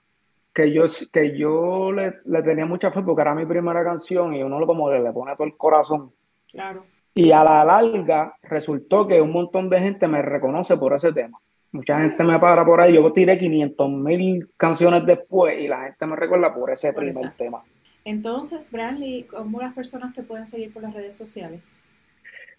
que 0.57 0.73
yo, 0.73 0.85
que 1.13 1.37
yo 1.37 1.91
le, 1.91 2.41
tenía 2.41 2.65
mucha 2.65 2.89
fe 2.89 3.03
porque 3.03 3.21
era 3.21 3.35
mi 3.35 3.45
primera 3.45 3.83
canción 3.83 4.33
y 4.33 4.41
uno 4.41 4.65
como 4.65 4.91
le, 4.91 5.03
le 5.03 5.11
pone 5.11 5.35
todo 5.35 5.45
el 5.45 5.55
corazón. 5.55 6.11
Claro. 6.51 6.83
Y 7.13 7.31
a 7.31 7.43
la 7.43 7.63
larga 7.63 8.35
resultó 8.41 9.07
que 9.07 9.21
un 9.21 9.31
montón 9.31 9.69
de 9.69 9.79
gente 9.79 10.07
me 10.07 10.19
reconoce 10.23 10.75
por 10.75 10.95
ese 10.95 11.13
tema. 11.13 11.37
Mucha 11.71 11.99
gente 11.99 12.23
me 12.23 12.39
para 12.39 12.65
por 12.65 12.81
ahí. 12.81 12.95
Yo 12.95 13.13
tiré 13.13 13.37
500 13.37 13.87
mil 13.91 14.49
canciones 14.57 15.05
después 15.05 15.59
y 15.59 15.67
la 15.67 15.83
gente 15.83 16.07
me 16.07 16.15
recuerda 16.15 16.51
por 16.51 16.71
ese 16.71 16.91
primer 16.91 17.33
tema. 17.33 17.61
Entonces, 18.03 18.71
Branley, 18.71 19.27
¿cómo 19.29 19.61
las 19.61 19.75
personas 19.75 20.15
te 20.15 20.23
pueden 20.23 20.47
seguir 20.47 20.73
por 20.73 20.81
las 20.81 20.95
redes 20.95 21.15
sociales? 21.15 21.79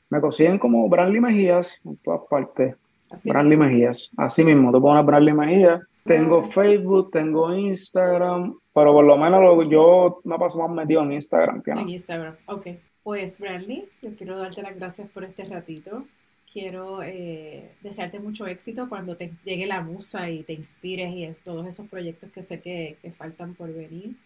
Me 0.08 0.20
consiguen 0.20 0.60
como 0.60 0.88
Branley 0.88 1.20
Mejías 1.20 1.80
en 1.84 1.96
todas 1.96 2.20
partes. 2.30 2.76
Branley 3.24 3.56
Mejías. 3.56 4.08
Así 4.16 4.44
mismo, 4.44 4.70
tú 4.70 4.80
pones 4.80 5.04
Branley 5.04 5.34
Mejías. 5.34 5.80
Tengo. 6.08 6.50
Facebook, 6.50 7.10
tengo 7.12 7.54
Instagram, 7.54 8.58
pero 8.74 8.92
por 8.92 9.04
lo 9.04 9.16
menos 9.16 9.68
yo 9.70 10.20
me 10.24 10.38
paso 10.38 10.58
más 10.58 10.70
metido 10.70 11.02
en 11.02 11.12
Instagram 11.12 11.62
que 11.62 11.70
En 11.70 11.88
Instagram, 11.88 12.34
ok. 12.46 12.66
Pues 13.02 13.38
Branley, 13.38 13.88
yo 14.02 14.10
quiero 14.16 14.38
darte 14.38 14.62
las 14.62 14.76
gracias 14.76 15.08
por 15.10 15.24
este 15.24 15.44
ratito 15.44 16.04
quiero 16.52 17.02
eh, 17.02 17.70
desearte 17.82 18.18
mucho 18.18 18.46
éxito 18.46 18.88
cuando 18.88 19.16
te 19.16 19.32
llegue 19.44 19.66
la 19.66 19.80
musa 19.80 20.30
y 20.30 20.42
te 20.42 20.54
inspires 20.54 21.12
y 21.14 21.28
todos 21.42 21.66
esos 21.66 21.88
proyectos 21.88 22.30
que 22.32 22.42
sé 22.42 22.60
que, 22.60 22.96
faltan 23.16 23.54
por 23.54 23.72
venir. 23.72 24.16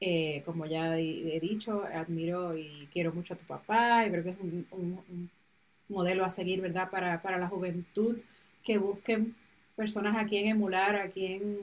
Eh, 0.00 0.42
como 0.44 0.66
ya 0.66 0.98
he 0.98 1.40
dicho, 1.40 1.84
admiro 1.84 2.56
y 2.56 2.88
quiero 2.92 3.12
mucho 3.12 3.34
a 3.34 3.36
tu 3.36 3.44
papá 3.44 4.06
y 4.06 4.10
creo 4.10 4.24
que 4.24 4.30
es 4.30 4.36
un, 4.40 5.30
modelo 5.88 6.24
a 6.24 6.30
seguir, 6.30 6.60
¿verdad? 6.62 6.90
Para, 6.90 7.20
para, 7.20 7.38
la 7.38 7.48
juventud 7.48 8.16
que 8.64 8.78
busquen 8.78 9.34
personas 9.76 10.16
a 10.16 10.26
quien 10.26 10.46
emular, 10.46 10.96
a 10.96 11.08
quien 11.08 11.58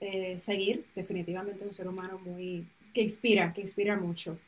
eh, 0.00 0.38
seguir. 0.38 0.84
Definitivamente 0.94 1.64
un 1.64 1.72
ser 1.72 1.88
humano 1.88 2.20
muy 2.24 2.66
que 2.92 3.02
inspira, 3.02 3.52
que 3.52 3.60
inspira 3.60 3.96
mucho. 3.96 4.38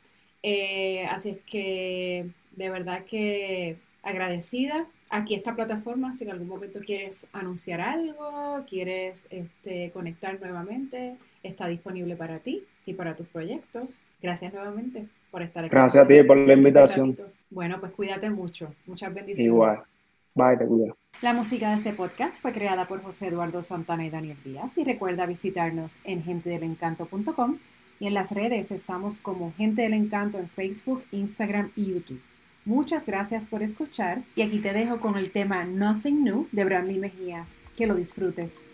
así 1.09 1.29
es 1.29 1.37
que 1.45 2.27
de 2.55 2.69
verdad 2.69 3.05
que 3.05 3.77
agradecida. 4.03 4.85
Aquí 5.09 5.35
esta 5.35 5.55
plataforma, 5.55 6.13
si 6.13 6.23
en 6.23 6.31
algún 6.31 6.47
momento 6.47 6.79
quieres 6.79 7.27
anunciar 7.33 7.81
algo, 7.81 8.63
quieres 8.67 9.27
este, 9.31 9.91
conectar 9.91 10.39
nuevamente, 10.39 11.17
está 11.43 11.67
disponible 11.67 12.15
para 12.15 12.39
ti 12.39 12.63
y 12.85 12.93
para 12.93 13.15
tus 13.15 13.27
proyectos. 13.27 13.99
Gracias 14.21 14.53
nuevamente 14.53 15.07
por 15.31 15.41
estar 15.41 15.65
aquí. 15.65 15.71
Gracias 15.71 16.03
a 16.03 16.07
ti 16.07 16.23
por 16.23 16.37
la 16.37 16.53
invitación. 16.53 17.15
Bueno, 17.49 17.79
pues 17.79 17.91
cuídate 17.91 18.29
mucho. 18.29 18.73
Muchas 18.87 19.13
bendiciones. 19.13 19.45
Igual. 19.45 19.83
Bye, 20.33 20.57
te 20.57 20.65
cuido. 20.65 20.97
La 21.21 21.33
música 21.33 21.69
de 21.69 21.75
este 21.75 21.93
podcast 21.93 22.41
fue 22.41 22.51
creada 22.51 22.85
por 22.85 23.01
José 23.01 23.27
Eduardo 23.27 23.63
Santana 23.63 24.05
y 24.05 24.09
Daniel 24.09 24.37
Díaz. 24.43 24.77
Y 24.77 24.83
recuerda 24.83 25.25
visitarnos 25.25 25.93
en 26.03 26.23
gentedelencanto.com 26.23 27.57
y 27.99 28.07
en 28.07 28.13
las 28.13 28.31
redes 28.31 28.71
estamos 28.71 29.15
como 29.21 29.53
Gente 29.53 29.83
del 29.83 29.93
Encanto 29.93 30.37
en 30.37 30.49
Facebook, 30.49 31.03
Instagram 31.11 31.71
y 31.75 31.93
YouTube. 31.93 32.21
Muchas 32.65 33.05
gracias 33.05 33.45
por 33.45 33.61
escuchar 33.61 34.21
y 34.35 34.41
aquí 34.41 34.59
te 34.59 34.73
dejo 34.73 34.99
con 34.99 35.17
el 35.17 35.31
tema 35.31 35.63
Nothing 35.65 36.23
New 36.23 36.47
de 36.51 36.65
Bradley 36.65 36.97
Mejías. 36.97 37.57
Que 37.77 37.87
lo 37.87 37.95
disfrutes. 37.95 38.65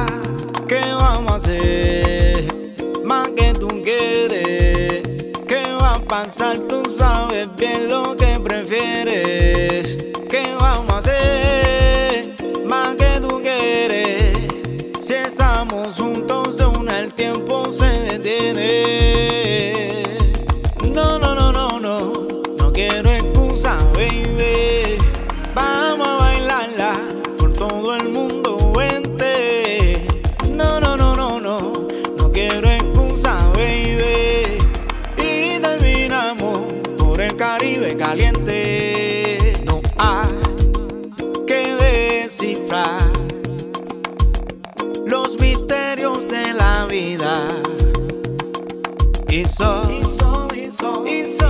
se 50.82 50.88
detiene. 50.88 51.41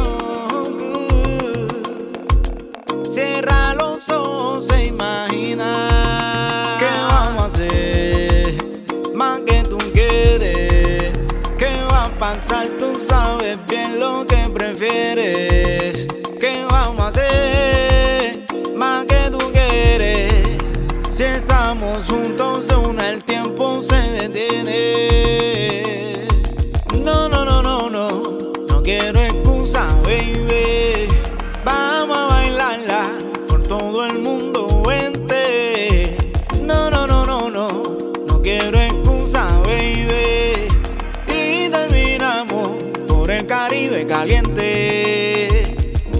caliente. 44.05 45.63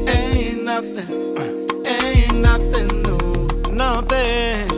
Ain't 0.08 0.64
nothing, 0.64 1.36
ain't 1.86 2.34
nothing, 2.36 2.88
no, 3.04 3.48
nothing. 3.72 4.71